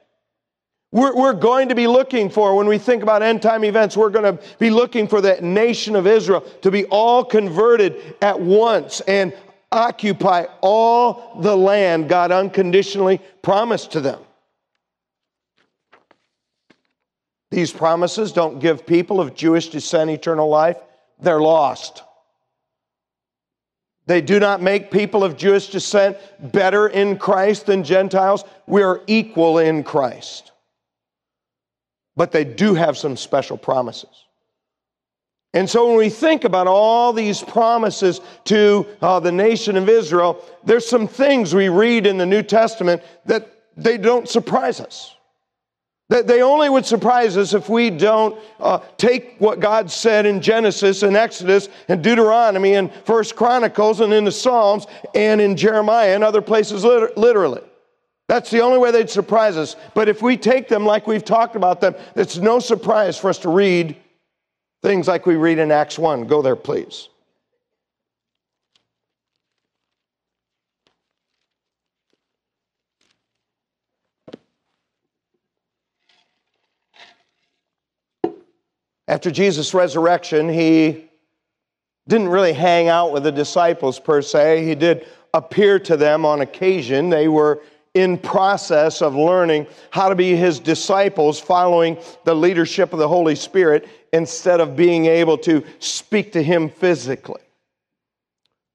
We're, 0.92 1.14
we're 1.14 1.32
going 1.34 1.70
to 1.70 1.74
be 1.74 1.86
looking 1.86 2.30
for, 2.30 2.54
when 2.54 2.66
we 2.66 2.78
think 2.78 3.02
about 3.02 3.22
end 3.22 3.42
time 3.42 3.64
events, 3.64 3.96
we're 3.96 4.10
going 4.10 4.36
to 4.36 4.42
be 4.58 4.70
looking 4.70 5.08
for 5.08 5.20
that 5.22 5.42
nation 5.42 5.96
of 5.96 6.06
Israel 6.06 6.42
to 6.60 6.70
be 6.70 6.84
all 6.86 7.24
converted 7.24 8.16
at 8.20 8.38
once 8.40 9.00
and 9.02 9.34
occupy 9.72 10.46
all 10.60 11.40
the 11.40 11.56
land 11.56 12.08
God 12.08 12.30
unconditionally 12.30 13.20
promised 13.42 13.92
to 13.92 14.00
them. 14.00 14.20
These 17.50 17.72
promises 17.72 18.32
don't 18.32 18.60
give 18.60 18.86
people 18.86 19.20
of 19.20 19.34
Jewish 19.34 19.68
descent 19.68 20.10
eternal 20.10 20.48
life, 20.48 20.78
they're 21.20 21.40
lost. 21.40 22.02
They 24.06 24.20
do 24.20 24.40
not 24.40 24.60
make 24.60 24.90
people 24.90 25.22
of 25.22 25.36
Jewish 25.36 25.68
descent 25.68 26.16
better 26.40 26.88
in 26.88 27.18
Christ 27.18 27.66
than 27.66 27.84
Gentiles. 27.84 28.44
We 28.66 28.82
are 28.82 29.00
equal 29.06 29.58
in 29.58 29.84
Christ. 29.84 30.50
But 32.16 32.32
they 32.32 32.44
do 32.44 32.74
have 32.74 32.98
some 32.98 33.16
special 33.16 33.56
promises. 33.56 34.24
And 35.54 35.68
so 35.68 35.86
when 35.86 35.96
we 35.96 36.08
think 36.08 36.44
about 36.44 36.66
all 36.66 37.12
these 37.12 37.42
promises 37.42 38.20
to 38.44 38.86
uh, 39.02 39.20
the 39.20 39.32
nation 39.32 39.76
of 39.76 39.88
Israel, 39.88 40.42
there's 40.64 40.86
some 40.86 41.06
things 41.06 41.54
we 41.54 41.68
read 41.68 42.06
in 42.06 42.16
the 42.16 42.26
New 42.26 42.42
Testament 42.42 43.02
that 43.26 43.48
they 43.76 43.98
don't 43.98 44.28
surprise 44.28 44.80
us. 44.80 45.14
That 46.08 46.26
they 46.26 46.42
only 46.42 46.68
would 46.68 46.84
surprise 46.84 47.36
us 47.36 47.54
if 47.54 47.68
we 47.68 47.88
don't 47.90 48.38
uh, 48.60 48.80
take 48.96 49.36
what 49.38 49.60
God 49.60 49.90
said 49.90 50.26
in 50.26 50.40
Genesis 50.40 51.02
and 51.02 51.16
Exodus 51.16 51.68
and 51.88 52.02
Deuteronomy 52.02 52.74
and 52.74 52.92
First 53.04 53.36
Chronicles 53.36 54.00
and 54.00 54.12
in 54.12 54.24
the 54.24 54.32
Psalms 54.32 54.86
and 55.14 55.40
in 55.40 55.56
Jeremiah 55.56 56.14
and 56.14 56.24
other 56.24 56.42
places 56.42 56.84
literally. 56.84 57.62
That's 58.28 58.50
the 58.50 58.60
only 58.60 58.78
way 58.78 58.90
they'd 58.90 59.10
surprise 59.10 59.56
us. 59.56 59.76
But 59.94 60.08
if 60.08 60.22
we 60.22 60.36
take 60.36 60.68
them 60.68 60.86
like 60.86 61.06
we've 61.06 61.24
talked 61.24 61.56
about 61.56 61.80
them, 61.80 61.94
it's 62.14 62.38
no 62.38 62.58
surprise 62.58 63.18
for 63.18 63.28
us 63.28 63.38
to 63.38 63.50
read 63.50 63.96
things 64.82 65.06
like 65.08 65.26
we 65.26 65.36
read 65.36 65.58
in 65.58 65.70
Acts 65.70 65.98
1. 65.98 66.26
Go 66.26 66.42
there, 66.42 66.56
please. 66.56 67.08
After 79.08 79.30
Jesus' 79.30 79.74
resurrection, 79.74 80.48
he 80.48 81.10
didn't 82.08 82.28
really 82.28 82.52
hang 82.52 82.88
out 82.88 83.12
with 83.12 83.24
the 83.24 83.32
disciples 83.32 84.00
per 84.00 84.22
se. 84.22 84.64
He 84.64 84.74
did 84.74 85.06
appear 85.34 85.78
to 85.80 85.96
them 85.96 86.24
on 86.24 86.40
occasion. 86.40 87.10
They 87.10 87.28
were 87.28 87.62
in 87.94 88.16
process 88.16 89.02
of 89.02 89.14
learning 89.14 89.66
how 89.90 90.08
to 90.08 90.14
be 90.14 90.34
his 90.34 90.58
disciples 90.58 91.38
following 91.38 91.98
the 92.24 92.34
leadership 92.34 92.92
of 92.92 92.98
the 92.98 93.08
Holy 93.08 93.34
Spirit 93.34 93.86
instead 94.12 94.60
of 94.60 94.76
being 94.76 95.06
able 95.06 95.38
to 95.38 95.64
speak 95.78 96.32
to 96.32 96.42
him 96.42 96.68
physically. 96.68 97.40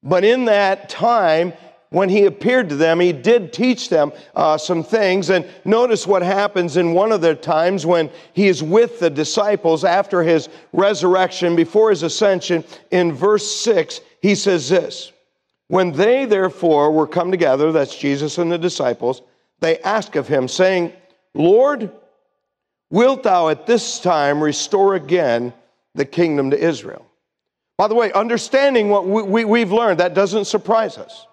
But 0.03 0.23
in 0.23 0.45
that 0.45 0.89
time, 0.89 1.53
when 1.89 2.09
he 2.09 2.25
appeared 2.25 2.69
to 2.69 2.75
them, 2.75 2.99
he 2.99 3.13
did 3.13 3.53
teach 3.53 3.89
them 3.89 4.11
uh, 4.35 4.57
some 4.57 4.83
things. 4.83 5.29
And 5.29 5.45
notice 5.63 6.05
what 6.05 6.21
happens 6.21 6.75
in 6.75 6.93
one 6.93 7.11
of 7.11 7.21
the 7.21 7.35
times 7.35 7.85
when 7.85 8.09
he 8.33 8.47
is 8.47 8.61
with 8.61 8.99
the 8.99 9.09
disciples 9.09 9.83
after 9.83 10.23
his 10.23 10.49
resurrection, 10.73 11.55
before 11.55 11.89
his 11.89 12.03
ascension. 12.03 12.63
In 12.91 13.13
verse 13.13 13.49
6, 13.57 14.01
he 14.21 14.35
says 14.35 14.67
this 14.67 15.11
When 15.67 15.93
they 15.93 16.25
therefore 16.25 16.91
were 16.91 17.07
come 17.07 17.31
together, 17.31 17.71
that's 17.71 17.97
Jesus 17.97 18.37
and 18.37 18.51
the 18.51 18.57
disciples, 18.57 19.21
they 19.59 19.79
asked 19.79 20.15
of 20.15 20.27
him, 20.27 20.47
saying, 20.47 20.93
Lord, 21.33 21.91
wilt 22.89 23.23
thou 23.23 23.49
at 23.49 23.65
this 23.65 23.99
time 23.99 24.41
restore 24.41 24.95
again 24.95 25.53
the 25.95 26.05
kingdom 26.05 26.51
to 26.51 26.59
Israel? 26.59 27.05
By 27.77 27.87
the 27.87 27.95
way, 27.95 28.11
understanding 28.11 28.89
what 28.89 29.07
we, 29.07 29.45
we, 29.45 29.59
have 29.59 29.71
learned, 29.71 29.99
that 29.99 30.15
doesn't 30.15 30.45
surprise 30.45 30.97
us. 30.97 31.27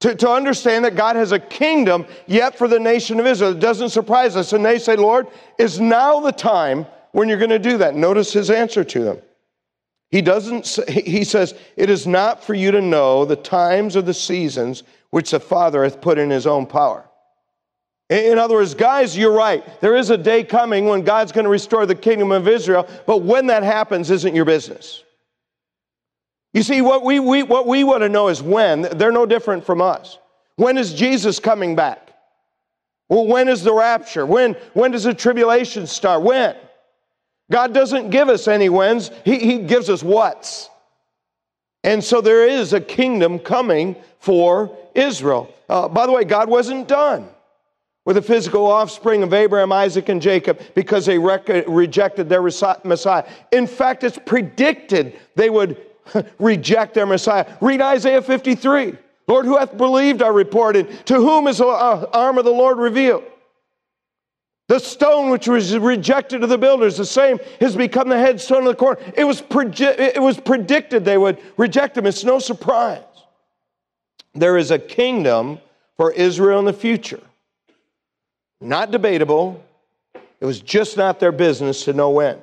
To, 0.00 0.14
to 0.14 0.30
understand 0.30 0.84
that 0.84 0.94
God 0.94 1.16
has 1.16 1.32
a 1.32 1.38
kingdom 1.38 2.06
yet 2.26 2.56
for 2.56 2.68
the 2.68 2.78
nation 2.78 3.18
of 3.20 3.26
Israel. 3.26 3.52
It 3.52 3.60
doesn't 3.60 3.90
surprise 3.90 4.36
us. 4.36 4.52
And 4.52 4.64
they 4.64 4.78
say, 4.78 4.96
Lord, 4.96 5.26
is 5.58 5.80
now 5.80 6.20
the 6.20 6.32
time 6.32 6.86
when 7.12 7.28
you're 7.28 7.38
going 7.38 7.50
to 7.50 7.58
do 7.58 7.78
that? 7.78 7.94
Notice 7.94 8.32
his 8.32 8.50
answer 8.50 8.84
to 8.84 9.04
them. 9.04 9.18
He 10.10 10.22
doesn't, 10.22 10.66
he 10.88 11.24
says, 11.24 11.54
It 11.76 11.90
is 11.90 12.06
not 12.06 12.44
for 12.44 12.54
you 12.54 12.70
to 12.70 12.80
know 12.80 13.24
the 13.24 13.36
times 13.36 13.96
or 13.96 14.02
the 14.02 14.14
seasons 14.14 14.82
which 15.10 15.30
the 15.30 15.40
Father 15.40 15.82
hath 15.82 16.00
put 16.00 16.18
in 16.18 16.30
his 16.30 16.46
own 16.46 16.66
power. 16.66 17.08
In 18.08 18.38
other 18.38 18.54
words, 18.54 18.74
guys, 18.74 19.16
you're 19.16 19.32
right. 19.32 19.64
There 19.80 19.96
is 19.96 20.10
a 20.10 20.16
day 20.16 20.44
coming 20.44 20.86
when 20.86 21.02
God's 21.02 21.32
going 21.32 21.44
to 21.44 21.50
restore 21.50 21.86
the 21.86 21.94
kingdom 21.96 22.30
of 22.30 22.46
Israel, 22.46 22.88
but 23.04 23.22
when 23.22 23.48
that 23.48 23.64
happens 23.64 24.10
isn't 24.10 24.34
your 24.34 24.44
business. 24.44 25.02
You 26.54 26.62
see, 26.62 26.80
what 26.80 27.04
we, 27.04 27.18
we, 27.18 27.42
what 27.42 27.66
we 27.66 27.82
want 27.82 28.02
to 28.02 28.08
know 28.08 28.28
is 28.28 28.42
when. 28.42 28.82
They're 28.82 29.12
no 29.12 29.26
different 29.26 29.66
from 29.66 29.82
us. 29.82 30.18
When 30.54 30.78
is 30.78 30.94
Jesus 30.94 31.40
coming 31.40 31.74
back? 31.74 32.12
Well, 33.08 33.26
when 33.26 33.48
is 33.48 33.62
the 33.62 33.74
rapture? 33.74 34.24
When, 34.24 34.54
when 34.72 34.92
does 34.92 35.04
the 35.04 35.12
tribulation 35.12 35.86
start? 35.86 36.22
When? 36.22 36.56
God 37.50 37.74
doesn't 37.74 38.10
give 38.10 38.28
us 38.28 38.48
any 38.48 38.68
whens, 38.68 39.10
He, 39.24 39.38
he 39.38 39.58
gives 39.58 39.90
us 39.90 40.02
what's. 40.02 40.70
And 41.84 42.02
so 42.02 42.20
there 42.20 42.48
is 42.48 42.72
a 42.72 42.80
kingdom 42.80 43.38
coming 43.38 43.96
for 44.18 44.76
Israel. 44.94 45.52
Uh, 45.68 45.88
by 45.88 46.06
the 46.06 46.12
way, 46.12 46.24
God 46.24 46.48
wasn't 46.48 46.88
done 46.88 47.28
with 48.06 48.16
the 48.16 48.22
physical 48.22 48.66
offspring 48.66 49.22
of 49.22 49.34
Abraham, 49.34 49.72
Isaac, 49.72 50.08
and 50.08 50.22
Jacob 50.22 50.60
because 50.74 51.04
they 51.04 51.18
rec- 51.18 51.66
rejected 51.66 52.28
their 52.28 52.40
Messiah. 52.40 53.28
In 53.52 53.66
fact, 53.66 54.04
it's 54.04 54.18
predicted 54.24 55.18
they 55.34 55.50
would 55.50 55.76
reject 56.38 56.94
their 56.94 57.04
Messiah. 57.04 57.44
Read 57.60 57.82
Isaiah 57.82 58.22
53. 58.22 58.96
Lord, 59.26 59.44
who 59.44 59.58
hath 59.58 59.76
believed 59.76 60.22
our 60.22 60.32
report, 60.32 60.76
and 60.76 60.88
to 61.06 61.16
whom 61.16 61.48
is 61.48 61.58
the 61.58 61.66
uh, 61.66 62.08
arm 62.12 62.38
of 62.38 62.44
the 62.44 62.52
Lord 62.52 62.78
revealed? 62.78 63.24
The 64.68 64.78
stone 64.78 65.30
which 65.30 65.48
was 65.48 65.76
rejected 65.76 66.44
of 66.44 66.48
the 66.48 66.58
builders, 66.58 66.96
the 66.96 67.04
same 67.04 67.40
has 67.60 67.74
become 67.74 68.08
the 68.08 68.18
headstone 68.18 68.58
of 68.58 68.66
the 68.66 68.74
corner. 68.76 69.00
It 69.16 69.24
was, 69.24 69.42
it 69.50 70.22
was 70.22 70.38
predicted 70.38 71.04
they 71.04 71.18
would 71.18 71.38
reject 71.56 71.98
him. 71.98 72.06
It's 72.06 72.24
no 72.24 72.38
surprise. 72.38 73.02
There 74.32 74.56
is 74.56 74.70
a 74.70 74.78
kingdom 74.78 75.58
for 75.96 76.12
Israel 76.12 76.60
in 76.60 76.64
the 76.66 76.72
future. 76.72 77.20
Not 78.60 78.90
debatable. 78.90 79.62
It 80.40 80.44
was 80.44 80.60
just 80.60 80.96
not 80.96 81.20
their 81.20 81.32
business 81.32 81.84
to 81.84 81.92
know 81.92 82.10
when. 82.10 82.38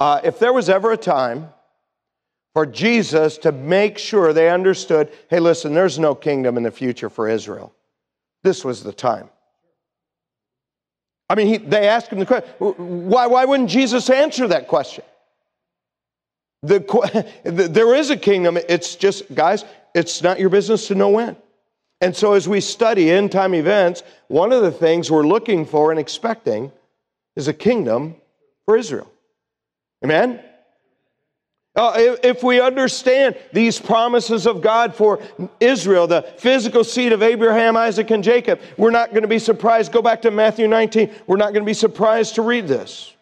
Uh, 0.00 0.20
if 0.22 0.38
there 0.38 0.52
was 0.52 0.68
ever 0.68 0.92
a 0.92 0.96
time 0.96 1.48
for 2.54 2.66
Jesus 2.66 3.38
to 3.38 3.52
make 3.52 3.98
sure 3.98 4.32
they 4.32 4.50
understood 4.50 5.12
hey, 5.28 5.40
listen, 5.40 5.74
there's 5.74 5.98
no 5.98 6.14
kingdom 6.14 6.56
in 6.56 6.62
the 6.62 6.70
future 6.70 7.10
for 7.10 7.28
Israel. 7.28 7.72
This 8.42 8.64
was 8.64 8.82
the 8.82 8.92
time. 8.92 9.28
I 11.28 11.34
mean, 11.34 11.46
he, 11.48 11.56
they 11.58 11.88
asked 11.88 12.10
him 12.10 12.18
the 12.18 12.26
question 12.26 12.48
why, 12.58 13.26
why 13.26 13.44
wouldn't 13.44 13.70
Jesus 13.70 14.08
answer 14.10 14.48
that 14.48 14.68
question? 14.68 15.04
The, 16.62 17.68
there 17.70 17.94
is 17.94 18.10
a 18.10 18.16
kingdom. 18.16 18.58
It's 18.68 18.96
just, 18.96 19.32
guys, 19.32 19.64
it's 19.94 20.22
not 20.22 20.40
your 20.40 20.50
business 20.50 20.88
to 20.88 20.96
know 20.96 21.10
when. 21.10 21.36
And 22.00 22.14
so, 22.14 22.34
as 22.34 22.48
we 22.48 22.60
study 22.60 23.10
end 23.10 23.32
time 23.32 23.54
events, 23.54 24.02
one 24.28 24.52
of 24.52 24.62
the 24.62 24.70
things 24.70 25.10
we're 25.10 25.26
looking 25.26 25.66
for 25.66 25.90
and 25.90 25.98
expecting 25.98 26.70
is 27.34 27.48
a 27.48 27.52
kingdom 27.52 28.16
for 28.64 28.76
Israel. 28.76 29.10
Amen? 30.04 30.40
Uh, 31.74 31.92
if, 31.96 32.24
if 32.24 32.42
we 32.42 32.60
understand 32.60 33.36
these 33.52 33.78
promises 33.78 34.46
of 34.46 34.60
God 34.60 34.94
for 34.94 35.20
Israel, 35.60 36.06
the 36.06 36.22
physical 36.36 36.82
seed 36.82 37.12
of 37.12 37.22
Abraham, 37.22 37.76
Isaac, 37.76 38.10
and 38.10 38.24
Jacob, 38.24 38.60
we're 38.76 38.90
not 38.90 39.10
going 39.10 39.22
to 39.22 39.28
be 39.28 39.38
surprised. 39.38 39.92
Go 39.92 40.02
back 40.02 40.22
to 40.22 40.30
Matthew 40.30 40.66
19. 40.66 41.10
We're 41.26 41.36
not 41.36 41.52
going 41.52 41.62
to 41.62 41.68
be 41.68 41.74
surprised 41.74 42.34
to 42.36 42.42
read 42.42 42.66
this. 42.66 43.14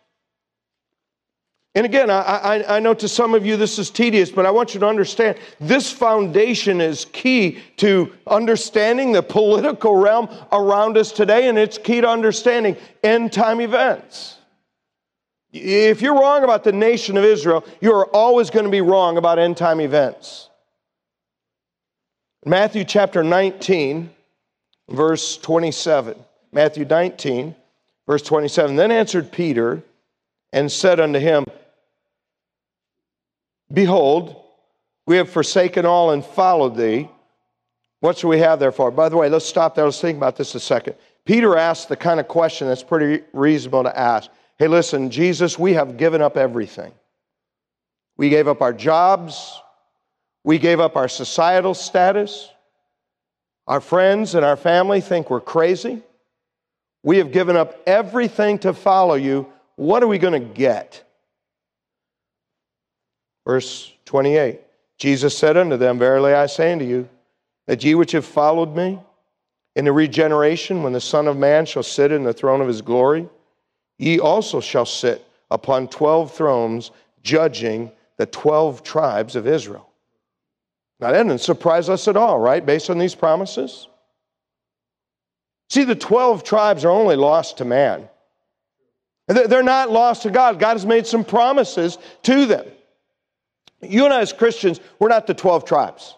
And 1.77 1.85
again, 1.85 2.09
I, 2.09 2.21
I, 2.21 2.77
I, 2.77 2.81
know 2.81 2.95
to 2.95 3.07
some 3.07 3.35
of 3.35 3.45
you 3.45 3.59
this 3.59 3.79
is 3.79 3.91
tedious, 3.91 4.31
but 4.31 4.47
I 4.47 4.51
want 4.51 4.73
you 4.73 4.81
to 4.81 4.87
understand 4.89 5.37
this 5.61 5.93
foundation 5.93 6.81
is 6.81 7.05
key 7.13 7.59
to 7.77 8.11
understanding 8.27 9.13
the 9.13 9.23
political 9.23 9.95
realm 9.95 10.31
around 10.53 10.97
us 10.97 11.13
today, 11.13 11.51
and 11.51 11.59
it's 11.59 11.77
key 11.77 12.01
to 12.01 12.09
understanding 12.09 12.79
end 13.03 13.31
time 13.31 13.61
events. 13.61 14.39
If 15.53 16.01
you're 16.01 16.19
wrong 16.19 16.45
about 16.45 16.65
the 16.65 16.73
nation 16.73 17.19
of 17.19 17.25
Israel, 17.25 17.63
you're 17.83 18.07
always 18.07 18.49
going 18.49 18.65
to 18.65 18.71
be 18.71 18.81
wrong 18.81 19.19
about 19.19 19.39
end 19.39 19.59
time 19.59 19.83
events. 19.83 20.49
Matthew 22.47 22.85
chapter 22.85 23.23
19, 23.23 24.09
verse 24.89 25.37
27. 25.37 26.17
Matthew 26.53 26.87
19, 26.87 27.55
verse 28.07 28.23
27. 28.23 28.77
Then 28.77 28.91
answered 28.91 29.31
Peter 29.31 29.83
and 30.55 30.73
said 30.73 31.01
unto 31.01 31.19
him, 31.19 31.45
Behold, 33.73 34.43
we 35.07 35.17
have 35.17 35.31
forsaken 35.31 35.87
all 35.87 36.11
and 36.11 36.25
followed 36.25 36.77
thee. 36.77 37.09
What 38.01 38.19
shall 38.19 38.31
we 38.31 38.39
have 38.39 38.61
therefore? 38.61 38.91
By 38.91 39.09
the 39.09 39.17
way, 39.17 39.29
let's 39.29 39.47
stop 39.47 39.75
there. 39.75 39.85
Let's 39.85 40.01
think 40.01 40.17
about 40.17 40.37
this 40.37 40.55
a 40.55 40.61
second. 40.61 40.97
Peter 41.25 41.57
asked 41.57 41.89
the 41.89 41.97
kind 41.97 42.21
of 42.21 42.29
question 42.29 42.69
that's 42.69 42.83
pretty 42.83 43.25
reasonable 43.33 43.83
to 43.83 43.99
ask. 43.99 44.31
Hey, 44.59 44.69
listen, 44.69 45.11
Jesus, 45.11 45.59
we 45.59 45.73
have 45.75 45.97
given 45.97 46.23
up 46.23 46.37
everything. 46.37 46.93
We 48.17 48.29
gave 48.29 48.49
up 48.49 48.63
our 48.63 48.73
jobs. 48.73 49.61
We 50.45 50.59
gave 50.59 50.79
up 50.79 50.97
our 50.97 51.09
societal 51.09 51.75
status. 51.75 52.49
Our 53.67 53.81
friends 53.81 54.35
and 54.35 54.45
our 54.45 54.57
family 54.57 55.01
think 55.01 55.29
we're 55.29 55.41
crazy. 55.41 56.03
We 57.03 57.19
have 57.19 57.33
given 57.33 57.57
up 57.57 57.81
everything 57.87 58.59
to 58.61 58.73
follow 58.73 59.15
you. 59.15 59.47
What 59.75 60.03
are 60.03 60.07
we 60.07 60.19
going 60.19 60.41
to 60.41 60.55
get? 60.55 61.06
Verse 63.47 63.93
28 64.05 64.61
Jesus 64.99 65.37
said 65.37 65.57
unto 65.57 65.77
them, 65.77 65.99
Verily 65.99 66.33
I 66.33 66.47
say 66.47 66.73
unto 66.73 66.85
you, 66.85 67.09
that 67.67 67.85
ye 67.85 67.95
which 67.95 68.13
have 68.13 68.25
followed 68.25 68.75
me 68.75 68.99
in 69.75 69.85
the 69.85 69.93
regeneration, 69.93 70.83
when 70.83 70.95
the 70.95 71.01
Son 71.01 71.29
of 71.29 71.37
Man 71.37 71.67
shall 71.67 71.83
sit 71.83 72.11
in 72.11 72.25
the 72.25 72.33
throne 72.33 72.63
of 72.63 72.69
his 72.69 72.81
glory, 72.81 73.29
Ye 73.99 74.19
also 74.19 74.61
shall 74.61 74.87
sit 74.87 75.27
upon 75.51 75.89
twelve 75.89 76.33
thrones, 76.33 76.91
judging 77.23 77.93
the 78.17 78.27
12 78.27 78.83
tribes 78.83 79.37
of 79.37 79.47
Israel. 79.47 79.89
Now, 81.01 81.13
that 81.13 81.23
doesn't 81.25 81.41
surprise 81.41 81.89
us 81.89 82.09
at 82.09 82.17
all, 82.17 82.39
right, 82.39 82.65
based 82.65 82.89
on 82.89 82.99
these 82.99 83.15
promises? 83.15 83.89
See, 85.69 85.85
the 85.85 85.95
12 85.95 86.43
tribes 86.43 86.85
are 86.85 86.91
only 86.91 87.17
lost 87.17 87.59
to 87.59 87.65
man. 87.65 88.09
They're 89.29 89.63
not 89.63 89.91
lost 89.91 90.23
to 90.23 90.31
God. 90.31 90.59
God 90.59 90.75
has 90.75 90.87
made 90.87 91.07
some 91.07 91.25
promises 91.25 91.99
to 92.23 92.47
them. 92.47 92.65
You 93.91 94.05
and 94.05 94.15
I, 94.15 94.21
as 94.21 94.33
Christians, 94.33 94.81
we're 94.99 95.09
not 95.09 95.27
the 95.27 95.35
12 95.35 95.65
tribes. 95.65 96.15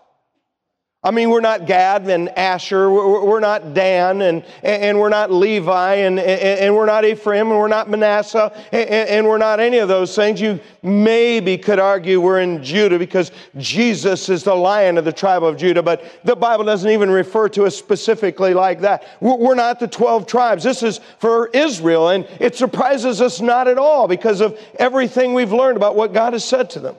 I 1.01 1.13
mean, 1.13 1.31
we're 1.31 1.41
not 1.41 1.67
Gad 1.67 2.09
and 2.09 2.29
Asher, 2.31 2.91
we're 2.91 3.39
not 3.39 3.73
Dan, 3.73 4.21
and, 4.21 4.45
and 4.65 4.99
we're 4.99 5.09
not 5.09 5.31
Levi, 5.31 5.95
and, 5.95 6.19
and 6.19 6.75
we're 6.75 6.87
not 6.87 7.05
Ephraim, 7.05 7.53
and 7.53 7.57
we're 7.57 7.69
not 7.69 7.89
Manasseh, 7.89 8.53
and 8.73 9.25
we're 9.25 9.39
not 9.39 9.61
any 9.61 9.79
of 9.79 9.87
those 9.87 10.17
things. 10.17 10.41
You 10.41 10.59
maybe 10.83 11.57
could 11.57 11.79
argue 11.79 12.21
we're 12.21 12.41
in 12.41 12.65
Judah 12.65 12.99
because 12.99 13.31
Jesus 13.59 14.29
is 14.29 14.43
the 14.43 14.55
lion 14.57 14.99
of 14.99 15.05
the 15.05 15.13
tribe 15.13 15.45
of 15.45 15.57
Judah, 15.57 15.85
but 15.85 16.05
the 16.25 16.35
Bible 16.35 16.65
doesn't 16.65 16.91
even 16.91 17.11
refer 17.11 17.49
to 17.51 17.65
us 17.65 17.77
specifically 17.77 18.53
like 18.53 18.81
that. 18.81 19.05
We're 19.21 19.55
not 19.55 19.79
the 19.79 19.87
12 19.87 20.27
tribes. 20.27 20.65
This 20.65 20.83
is 20.83 20.99
for 21.21 21.47
Israel, 21.55 22.09
and 22.09 22.27
it 22.41 22.57
surprises 22.57 23.21
us 23.21 23.41
not 23.41 23.69
at 23.69 23.79
all 23.79 24.09
because 24.09 24.41
of 24.41 24.59
everything 24.81 25.33
we've 25.33 25.53
learned 25.53 25.77
about 25.77 25.95
what 25.95 26.13
God 26.13 26.33
has 26.33 26.45
said 26.45 26.71
to 26.71 26.81
them. 26.81 26.97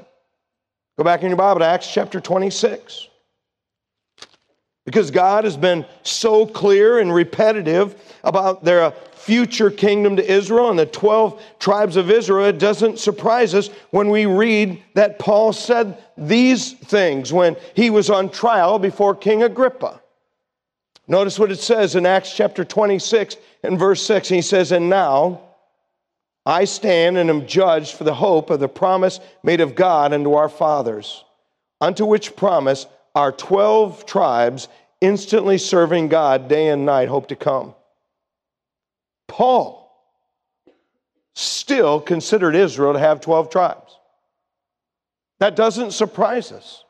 Go 1.00 1.06
back 1.06 1.24
in 1.24 1.30
your 1.30 1.38
Bible 1.38 1.62
to 1.62 1.66
Acts 1.66 1.90
chapter 1.90 2.20
26. 2.20 3.08
Because 4.84 5.12
God 5.12 5.46
has 5.46 5.56
been 5.56 5.86
so 6.04 6.46
clear 6.46 7.00
and 7.00 7.14
repetitive 7.14 7.96
about 8.26 8.66
their 8.66 8.92
future 9.14 9.72
kingdom 9.72 10.18
to 10.18 10.30
Israel 10.30 10.70
and 10.70 10.78
the 10.78 10.86
12 10.86 11.42
tribes 11.58 11.96
of 11.96 12.12
Israel, 12.12 12.48
it 12.48 12.60
doesn't 12.60 13.00
surprise 13.00 13.56
us 13.56 13.70
when 13.92 14.10
we 14.10 14.26
read 14.26 14.84
that 14.96 15.20
Paul 15.20 15.54
said 15.54 15.98
these 16.18 16.74
things 16.74 17.32
when 17.32 17.56
he 17.76 17.90
was 17.90 18.10
on 18.10 18.30
trial 18.30 18.78
before 18.78 19.16
King 19.16 19.44
Agrippa. 19.44 20.02
Notice 21.08 21.40
what 21.40 21.50
it 21.50 21.60
says 21.60 21.96
in 21.96 22.06
Acts 22.06 22.36
chapter 22.36 22.66
26 22.66 23.38
and 23.64 23.80
verse 23.80 24.06
6. 24.06 24.28
He 24.28 24.42
says, 24.42 24.74
And 24.74 24.90
now 24.90 25.49
I 26.50 26.66
stand 26.66 27.20
and 27.20 27.30
am 27.30 27.46
judged 27.46 27.96
for 27.96 28.06
the 28.06 28.16
hope 28.16 28.50
of 28.50 28.60
the 28.60 28.68
promise 28.68 29.20
made 29.44 29.62
of 29.62 29.76
God 29.76 30.14
unto 30.14 30.34
our 30.34 30.50
fathers, 30.50 31.24
unto 31.80 32.06
which 32.06 32.36
promise 32.36 32.88
our 33.14 33.32
12 33.32 34.08
tribes 34.08 34.68
instantly 35.00 35.60
serving 35.60 36.08
God 36.08 36.48
day 36.48 36.70
and 36.70 36.88
night 36.88 37.08
hope 37.08 37.28
to 37.28 37.36
come. 37.36 37.76
Paul 39.28 39.96
still 41.36 42.02
considered 42.02 42.56
Israel 42.56 42.94
to 42.94 43.00
have 43.00 43.22
12 43.22 43.52
tribes. 43.52 43.96
That 45.38 45.56
doesn't 45.56 45.92
surprise 45.92 46.52
us. 46.52 46.84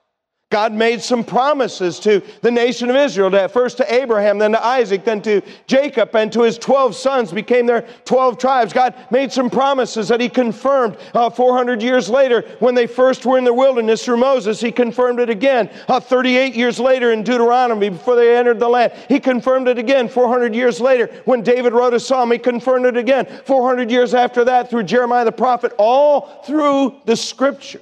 God 0.50 0.74
made 0.74 1.04
some 1.04 1.24
promises 1.24 2.00
to 2.00 2.24
the 2.42 2.50
nation 2.50 2.90
of 2.90 2.96
Israel, 2.96 3.48
first 3.50 3.78
to 3.78 3.94
Abraham, 3.94 4.40
then 4.40 4.54
to 4.54 4.66
Isaac, 4.66 5.06
then 5.06 5.22
to 5.22 5.44
Jacob, 5.68 6.16
and 6.16 6.34
to 6.34 6.42
his 6.42 6.58
12 6.58 6.96
sons 6.96 7.32
became 7.32 7.68
their 7.68 7.84
12 8.06 8.40
tribes. 8.40 8.74
God 8.74 8.96
made 9.12 9.32
some 9.32 9.52
promises 9.52 10.08
that 10.08 10.20
he 10.20 10.28
confirmed 10.28 10.98
uh, 11.14 11.30
400 11.30 11.84
years 11.84 12.10
later 12.10 12.42
when 12.58 12.74
they 12.74 12.88
first 12.88 13.28
were 13.28 13.38
in 13.38 13.44
the 13.44 13.54
wilderness 13.54 14.04
through 14.04 14.18
Moses. 14.18 14.60
He 14.60 14.72
confirmed 14.72 15.20
it 15.20 15.30
again 15.30 15.70
uh, 15.88 16.00
38 16.00 16.56
years 16.56 16.80
later 16.80 17.12
in 17.12 17.22
Deuteronomy 17.22 17.90
before 17.90 18.16
they 18.16 18.36
entered 18.36 18.60
the 18.60 18.70
land. 18.70 18.94
He 19.08 19.20
confirmed 19.20 19.68
it 19.68 19.78
again 19.78 20.10
400 20.10 20.56
years 20.56 20.82
later 20.82 21.12
when 21.26 21.44
David 21.44 21.74
wrote 21.74 21.94
a 21.94 22.00
psalm. 22.00 22.32
He 22.32 22.40
confirmed 22.40 22.88
it 22.88 22.98
again 22.98 23.28
400 23.46 23.92
years 23.92 24.16
after 24.16 24.44
that 24.46 24.72
through 24.72 24.84
Jeremiah 24.84 25.26
the 25.26 25.32
prophet, 25.32 25.74
all 25.78 26.42
through 26.44 26.96
the 27.06 27.16
scripture. 27.16 27.82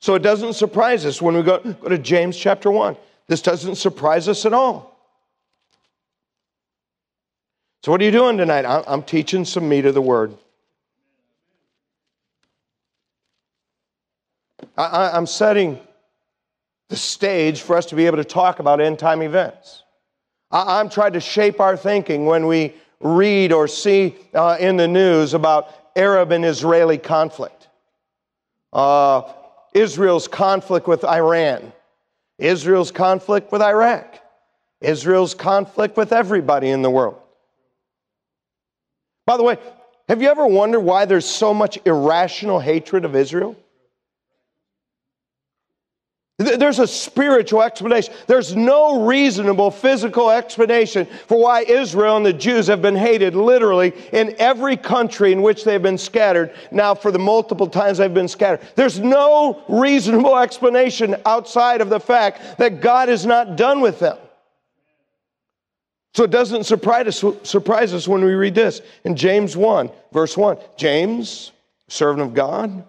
So 0.00 0.14
it 0.14 0.22
doesn't 0.22 0.54
surprise 0.54 1.04
us 1.04 1.20
when 1.20 1.34
we 1.34 1.42
go, 1.42 1.58
go 1.58 1.88
to 1.88 1.98
James 1.98 2.36
chapter 2.36 2.70
1. 2.70 2.96
This 3.26 3.42
doesn't 3.42 3.74
surprise 3.74 4.28
us 4.28 4.46
at 4.46 4.52
all. 4.52 4.96
So, 7.84 7.92
what 7.92 8.00
are 8.00 8.04
you 8.04 8.10
doing 8.10 8.36
tonight? 8.36 8.64
I'm 8.64 9.02
teaching 9.02 9.44
some 9.44 9.68
meat 9.68 9.86
of 9.86 9.94
the 9.94 10.02
word. 10.02 10.36
I'm 14.76 15.26
setting 15.26 15.78
the 16.88 16.96
stage 16.96 17.60
for 17.62 17.76
us 17.76 17.86
to 17.86 17.94
be 17.94 18.06
able 18.06 18.16
to 18.16 18.24
talk 18.24 18.58
about 18.58 18.80
end 18.80 18.98
time 18.98 19.22
events. 19.22 19.82
I'm 20.50 20.88
trying 20.88 21.12
to 21.12 21.20
shape 21.20 21.60
our 21.60 21.76
thinking 21.76 22.26
when 22.26 22.46
we 22.46 22.74
read 23.00 23.52
or 23.52 23.68
see 23.68 24.16
uh, 24.34 24.56
in 24.58 24.76
the 24.76 24.88
news 24.88 25.34
about 25.34 25.72
Arab 25.94 26.32
and 26.32 26.44
Israeli 26.44 26.98
conflict. 26.98 27.68
Uh, 28.72 29.22
Israel's 29.78 30.28
conflict 30.28 30.86
with 30.88 31.04
Iran, 31.04 31.72
Israel's 32.38 32.90
conflict 32.90 33.52
with 33.52 33.62
Iraq, 33.62 34.20
Israel's 34.80 35.34
conflict 35.34 35.96
with 35.96 36.12
everybody 36.12 36.70
in 36.70 36.82
the 36.82 36.90
world. 36.90 37.18
By 39.26 39.36
the 39.36 39.42
way, 39.42 39.58
have 40.08 40.22
you 40.22 40.28
ever 40.28 40.46
wondered 40.46 40.80
why 40.80 41.04
there's 41.04 41.26
so 41.26 41.52
much 41.52 41.78
irrational 41.84 42.60
hatred 42.60 43.04
of 43.04 43.14
Israel? 43.14 43.56
There's 46.38 46.78
a 46.78 46.86
spiritual 46.86 47.62
explanation. 47.62 48.14
There's 48.28 48.54
no 48.54 49.06
reasonable 49.06 49.72
physical 49.72 50.30
explanation 50.30 51.08
for 51.26 51.42
why 51.42 51.62
Israel 51.62 52.16
and 52.16 52.24
the 52.24 52.32
Jews 52.32 52.68
have 52.68 52.80
been 52.80 52.94
hated 52.94 53.34
literally 53.34 53.92
in 54.12 54.36
every 54.38 54.76
country 54.76 55.32
in 55.32 55.42
which 55.42 55.64
they've 55.64 55.82
been 55.82 55.98
scattered. 55.98 56.54
Now, 56.70 56.94
for 56.94 57.10
the 57.10 57.18
multiple 57.18 57.66
times 57.66 57.98
they've 57.98 58.14
been 58.14 58.28
scattered, 58.28 58.60
there's 58.76 59.00
no 59.00 59.64
reasonable 59.68 60.38
explanation 60.38 61.16
outside 61.26 61.80
of 61.80 61.90
the 61.90 61.98
fact 61.98 62.58
that 62.58 62.80
God 62.80 63.08
is 63.08 63.26
not 63.26 63.56
done 63.56 63.80
with 63.80 63.98
them. 63.98 64.16
So 66.14 66.22
it 66.22 66.30
doesn't 66.30 66.64
surprise 66.64 67.24
us, 67.24 67.48
surprise 67.48 67.92
us 67.92 68.06
when 68.06 68.24
we 68.24 68.34
read 68.34 68.54
this 68.54 68.80
in 69.02 69.16
James 69.16 69.56
1, 69.56 69.90
verse 70.12 70.36
1. 70.36 70.56
James, 70.76 71.50
servant 71.88 72.22
of 72.22 72.32
God, 72.32 72.84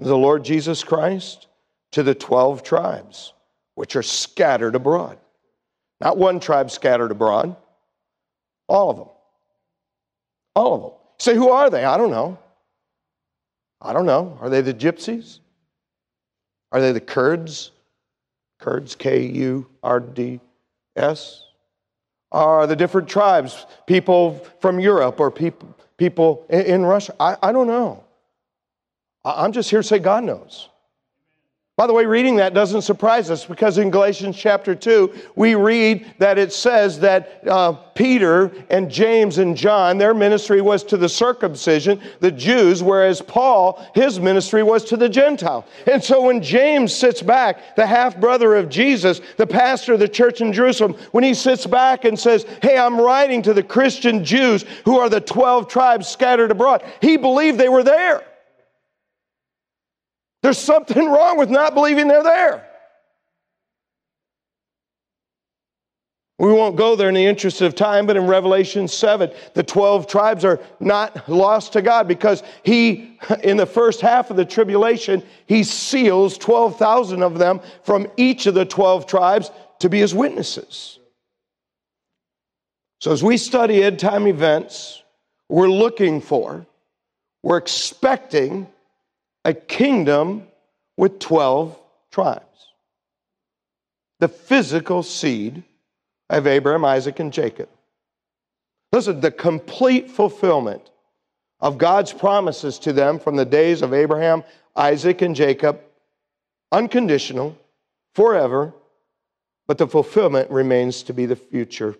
the 0.00 0.18
Lord 0.18 0.44
Jesus 0.44 0.82
Christ 0.82 1.46
to 1.92 2.02
the 2.02 2.14
12 2.14 2.62
tribes, 2.62 3.32
which 3.74 3.96
are 3.96 4.02
scattered 4.02 4.74
abroad. 4.74 5.18
Not 6.00 6.16
one 6.16 6.40
tribe 6.40 6.70
scattered 6.70 7.10
abroad, 7.10 7.56
all 8.68 8.90
of 8.90 8.96
them. 8.96 9.08
All 10.54 10.74
of 10.74 10.82
them. 10.82 10.92
say, 11.18 11.34
who 11.34 11.50
are 11.50 11.70
they? 11.70 11.84
I 11.84 11.96
don't 11.96 12.10
know. 12.10 12.38
I 13.80 13.92
don't 13.92 14.06
know. 14.06 14.38
Are 14.40 14.48
they 14.48 14.60
the 14.60 14.74
gypsies? 14.74 15.40
Are 16.72 16.80
they 16.80 16.92
the 16.92 17.00
Kurds? 17.00 17.72
Kurds, 18.60 18.94
K 18.94 19.26
U 19.26 19.66
R 19.82 20.00
D 20.00 20.40
S? 20.96 21.44
Are 22.32 22.66
the 22.66 22.76
different 22.76 23.08
tribes 23.08 23.66
people 23.86 24.46
from 24.60 24.78
Europe 24.78 25.18
or 25.18 25.30
people, 25.30 25.74
people 25.96 26.46
in 26.48 26.84
Russia? 26.84 27.14
I, 27.18 27.36
I 27.42 27.52
don't 27.52 27.66
know. 27.66 28.04
I'm 29.24 29.52
just 29.52 29.68
here 29.68 29.82
to 29.82 29.86
say 29.86 29.98
God 29.98 30.24
knows. 30.24 30.69
By 31.80 31.86
the 31.86 31.94
way, 31.94 32.04
reading 32.04 32.36
that 32.36 32.52
doesn't 32.52 32.82
surprise 32.82 33.30
us 33.30 33.46
because 33.46 33.78
in 33.78 33.90
Galatians 33.90 34.36
chapter 34.36 34.74
2, 34.74 35.14
we 35.34 35.54
read 35.54 36.04
that 36.18 36.36
it 36.36 36.52
says 36.52 37.00
that 37.00 37.42
uh, 37.48 37.72
Peter 37.94 38.52
and 38.68 38.90
James 38.90 39.38
and 39.38 39.56
John, 39.56 39.96
their 39.96 40.12
ministry 40.12 40.60
was 40.60 40.84
to 40.84 40.98
the 40.98 41.08
circumcision, 41.08 41.98
the 42.20 42.32
Jews, 42.32 42.82
whereas 42.82 43.22
Paul, 43.22 43.82
his 43.94 44.20
ministry 44.20 44.62
was 44.62 44.84
to 44.84 44.98
the 44.98 45.08
Gentile. 45.08 45.64
And 45.90 46.04
so 46.04 46.20
when 46.20 46.42
James 46.42 46.94
sits 46.94 47.22
back, 47.22 47.76
the 47.76 47.86
half 47.86 48.20
brother 48.20 48.56
of 48.56 48.68
Jesus, 48.68 49.22
the 49.38 49.46
pastor 49.46 49.94
of 49.94 50.00
the 50.00 50.08
church 50.08 50.42
in 50.42 50.52
Jerusalem, 50.52 50.94
when 51.12 51.24
he 51.24 51.32
sits 51.32 51.66
back 51.66 52.04
and 52.04 52.20
says, 52.20 52.44
Hey, 52.60 52.76
I'm 52.76 53.00
writing 53.00 53.40
to 53.40 53.54
the 53.54 53.62
Christian 53.62 54.22
Jews 54.22 54.66
who 54.84 54.98
are 54.98 55.08
the 55.08 55.22
12 55.22 55.66
tribes 55.66 56.08
scattered 56.08 56.50
abroad, 56.50 56.84
he 57.00 57.16
believed 57.16 57.56
they 57.56 57.70
were 57.70 57.84
there. 57.84 58.22
There's 60.42 60.58
something 60.58 61.06
wrong 61.06 61.36
with 61.38 61.50
not 61.50 61.74
believing 61.74 62.08
they're 62.08 62.22
there. 62.22 62.66
We 66.38 66.50
won't 66.54 66.76
go 66.76 66.96
there 66.96 67.10
in 67.10 67.14
the 67.14 67.26
interest 67.26 67.60
of 67.60 67.74
time, 67.74 68.06
but 68.06 68.16
in 68.16 68.26
Revelation 68.26 68.88
7, 68.88 69.30
the 69.52 69.62
12 69.62 70.06
tribes 70.06 70.42
are 70.42 70.58
not 70.80 71.28
lost 71.28 71.74
to 71.74 71.82
God 71.82 72.08
because 72.08 72.42
He, 72.62 73.18
in 73.44 73.58
the 73.58 73.66
first 73.66 74.00
half 74.00 74.30
of 74.30 74.38
the 74.38 74.46
tribulation, 74.46 75.22
He 75.44 75.62
seals 75.62 76.38
12,000 76.38 77.22
of 77.22 77.38
them 77.38 77.60
from 77.82 78.06
each 78.16 78.46
of 78.46 78.54
the 78.54 78.64
12 78.64 79.06
tribes 79.06 79.50
to 79.80 79.90
be 79.90 79.98
His 79.98 80.14
witnesses. 80.14 80.98
So 83.02 83.12
as 83.12 83.22
we 83.22 83.36
study 83.36 83.82
end 83.82 83.98
time 83.98 84.26
events, 84.26 85.02
we're 85.50 85.68
looking 85.68 86.22
for, 86.22 86.66
we're 87.42 87.58
expecting 87.58 88.66
a 89.44 89.54
kingdom 89.54 90.46
with 90.96 91.18
12 91.18 91.78
tribes. 92.10 92.44
The 94.18 94.28
physical 94.28 95.02
seed 95.02 95.62
of 96.28 96.46
Abraham, 96.46 96.84
Isaac, 96.84 97.20
and 97.20 97.32
Jacob. 97.32 97.68
Listen, 98.92 99.20
the 99.20 99.30
complete 99.30 100.10
fulfillment 100.10 100.90
of 101.60 101.78
God's 101.78 102.12
promises 102.12 102.78
to 102.80 102.92
them 102.92 103.18
from 103.18 103.36
the 103.36 103.44
days 103.44 103.82
of 103.82 103.94
Abraham, 103.94 104.44
Isaac, 104.76 105.22
and 105.22 105.34
Jacob, 105.34 105.80
unconditional, 106.72 107.56
forever, 108.14 108.74
but 109.66 109.78
the 109.78 109.86
fulfillment 109.86 110.50
remains 110.50 111.02
to 111.04 111.14
be 111.14 111.26
the 111.26 111.36
future. 111.36 111.96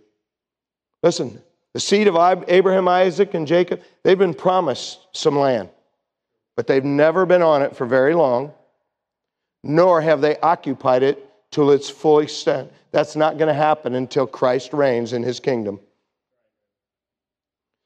Listen, 1.03 1.41
the 1.73 1.81
seed 1.81 2.09
of 2.09 2.45
Abraham, 2.49 2.89
Isaac, 2.89 3.35
and 3.35 3.47
Jacob, 3.47 3.81
they've 4.03 4.19
been 4.19 4.35
promised 4.35 4.99
some 5.13 5.39
land, 5.39 5.69
but 6.61 6.67
they've 6.67 6.85
never 6.85 7.25
been 7.25 7.41
on 7.41 7.63
it 7.63 7.75
for 7.75 7.87
very 7.87 8.13
long, 8.13 8.53
nor 9.65 10.03
have 10.03 10.21
they 10.21 10.37
occupied 10.41 11.03
it 11.03 11.27
to 11.53 11.71
its 11.71 11.89
full 11.89 12.19
extent. 12.19 12.71
That's 12.91 13.17
not 13.17 13.39
going 13.39 13.49
to 13.49 13.55
happen 13.55 13.95
until 13.95 14.27
Christ 14.27 14.75
reigns 14.75 15.15
in 15.15 15.23
his 15.23 15.41
kingdom. 15.41 15.81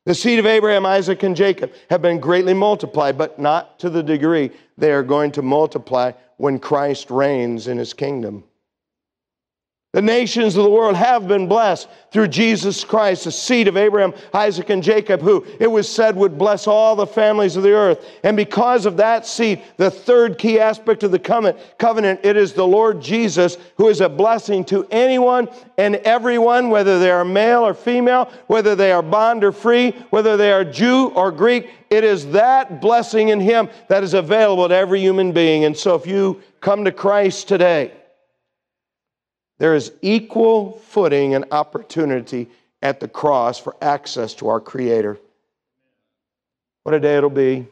The 0.07 0.15
seed 0.17 0.41
of 0.41 0.47
Abraham, 0.47 0.87
Isaac, 0.87 1.23
and 1.23 1.37
Jacob 1.37 1.73
have 1.89 2.03
been 2.03 2.19
greatly 2.19 2.53
multiplied, 2.53 3.17
but 3.17 3.39
not 3.39 3.79
to 3.79 3.91
the 3.91 4.03
degree 4.03 4.51
they 4.77 4.91
are 4.91 5.05
going 5.05 5.31
to 5.31 5.43
multiply 5.43 6.11
when 6.39 6.59
Christ 6.59 7.13
reigns 7.13 7.69
in 7.69 7.79
his 7.79 7.95
kingdom. 7.95 8.43
The 9.95 10.03
nations 10.03 10.57
of 10.57 10.65
the 10.65 10.71
world 10.71 10.97
have 10.97 11.29
been 11.29 11.47
blessed 11.47 11.89
through 12.11 12.27
Jesus 12.27 12.83
Christ, 12.83 13.25
the 13.25 13.31
seed 13.31 13.69
of 13.69 13.77
Abraham, 13.77 14.13
Isaac, 14.33 14.69
and 14.71 14.83
Jacob, 14.83 15.23
who 15.23 15.47
it 15.61 15.71
was 15.71 15.89
said 15.89 16.17
would 16.17 16.37
bless 16.37 16.67
all 16.67 16.97
the 16.97 17.07
families 17.07 17.55
of 17.55 17.63
the 17.63 17.75
earth. 17.75 18.05
And 18.25 18.37
because 18.37 18.87
of 18.87 18.97
that 18.97 19.25
seed, 19.25 19.63
the 19.77 19.93
third 19.93 20.37
key 20.37 20.59
aspect 20.59 21.05
of 21.05 21.13
the 21.13 21.21
covenant, 21.21 22.21
it 22.25 22.37
is 22.37 22.55
the 22.55 22.67
Lord 22.67 23.01
Jesus 23.01 23.57
who 23.77 23.89
is 23.89 24.01
a 24.01 24.09
blessing 24.09 24.65
to 24.65 24.85
anyone 24.91 25.49
and 25.79 25.95
everyone, 25.97 26.71
whether 26.71 26.99
they 26.99 27.13
are 27.13 27.25
male 27.25 27.65
or 27.65 27.73
female, 27.73 28.33
whether 28.49 28.75
they 28.75 28.91
are 28.91 29.01
bond 29.03 29.45
or 29.45 29.53
free, 29.53 29.93
whether 30.11 30.37
they 30.37 30.51
are 30.51 30.65
Jew 30.65 31.13
or 31.15 31.31
Greek. 31.31 31.71
It 31.91 32.03
is 32.03 32.27
that 32.33 32.81
blessing 32.81 33.29
in 33.29 33.39
Him 33.39 33.69
that 33.87 34.03
is 34.03 34.15
available 34.15 34.69
to 34.69 34.75
every 34.75 34.99
human 34.99 35.31
being. 35.31 35.67
And 35.67 35.77
so 35.77 35.95
if 35.95 36.05
you 36.05 36.43
come 36.61 36.85
to 36.85 36.91
Christ 36.91 37.47
today, 37.47 37.93
there 39.59 39.75
is 39.75 39.93
equal 40.03 40.73
footing 40.73 41.35
and 41.35 41.45
opportunity 41.51 42.49
at 42.83 43.01
the 43.01 43.09
cross 43.09 43.59
for 43.59 43.77
access 43.81 44.35
to 44.35 44.49
our 44.49 44.61
Creator. 44.61 45.19
What 46.83 46.95
a 46.95 47.01
day 47.01 47.17
it'll 47.17 47.31
be 47.31 47.67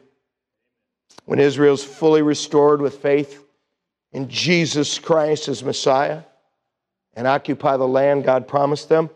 when 1.25 1.39
Israel's 1.39 1.83
fully 1.83 2.21
restored 2.21 2.81
with 2.81 2.97
faith 2.97 3.43
in 4.11 4.29
Jesus 4.29 4.97
Christ 4.97 5.47
as 5.47 5.63
Messiah 5.63 6.23
and 7.15 7.27
occupy 7.27 7.77
the 7.77 7.87
land 7.87 8.23
God 8.23 8.47
promised 8.47 8.89
them. 8.89 9.09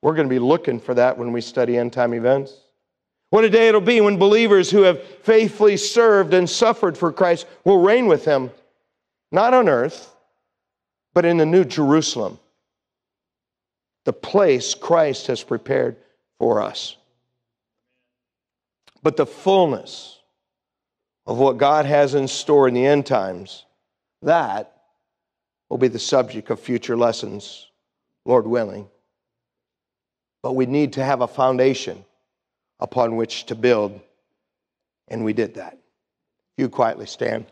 We're 0.00 0.14
going 0.14 0.28
to 0.28 0.34
be 0.34 0.38
looking 0.38 0.80
for 0.80 0.94
that 0.94 1.18
when 1.18 1.32
we 1.32 1.40
study 1.40 1.76
end 1.76 1.92
time 1.92 2.14
events. 2.14 2.54
What 3.30 3.44
a 3.44 3.50
day 3.50 3.68
it'll 3.68 3.80
be 3.80 4.00
when 4.00 4.18
believers 4.18 4.70
who 4.70 4.82
have 4.82 5.02
faithfully 5.02 5.76
served 5.76 6.34
and 6.34 6.48
suffered 6.48 6.98
for 6.98 7.12
Christ 7.12 7.46
will 7.64 7.80
reign 7.80 8.06
with 8.06 8.24
Him, 8.24 8.50
not 9.30 9.54
on 9.54 9.68
earth, 9.68 10.11
but 11.14 11.24
in 11.24 11.36
the 11.36 11.46
New 11.46 11.64
Jerusalem, 11.64 12.38
the 14.04 14.12
place 14.12 14.74
Christ 14.74 15.28
has 15.28 15.42
prepared 15.42 15.96
for 16.38 16.60
us. 16.60 16.96
But 19.02 19.16
the 19.16 19.26
fullness 19.26 20.18
of 21.26 21.38
what 21.38 21.58
God 21.58 21.86
has 21.86 22.14
in 22.14 22.28
store 22.28 22.68
in 22.68 22.74
the 22.74 22.86
end 22.86 23.06
times, 23.06 23.64
that 24.22 24.76
will 25.68 25.78
be 25.78 25.88
the 25.88 25.98
subject 25.98 26.50
of 26.50 26.60
future 26.60 26.96
lessons, 26.96 27.68
Lord 28.24 28.46
willing. 28.46 28.88
But 30.42 30.52
we 30.52 30.66
need 30.66 30.94
to 30.94 31.04
have 31.04 31.20
a 31.20 31.28
foundation 31.28 32.04
upon 32.80 33.16
which 33.16 33.46
to 33.46 33.54
build, 33.54 34.00
and 35.08 35.24
we 35.24 35.32
did 35.32 35.54
that. 35.54 35.78
You 36.56 36.68
quietly 36.68 37.06
stand. 37.06 37.46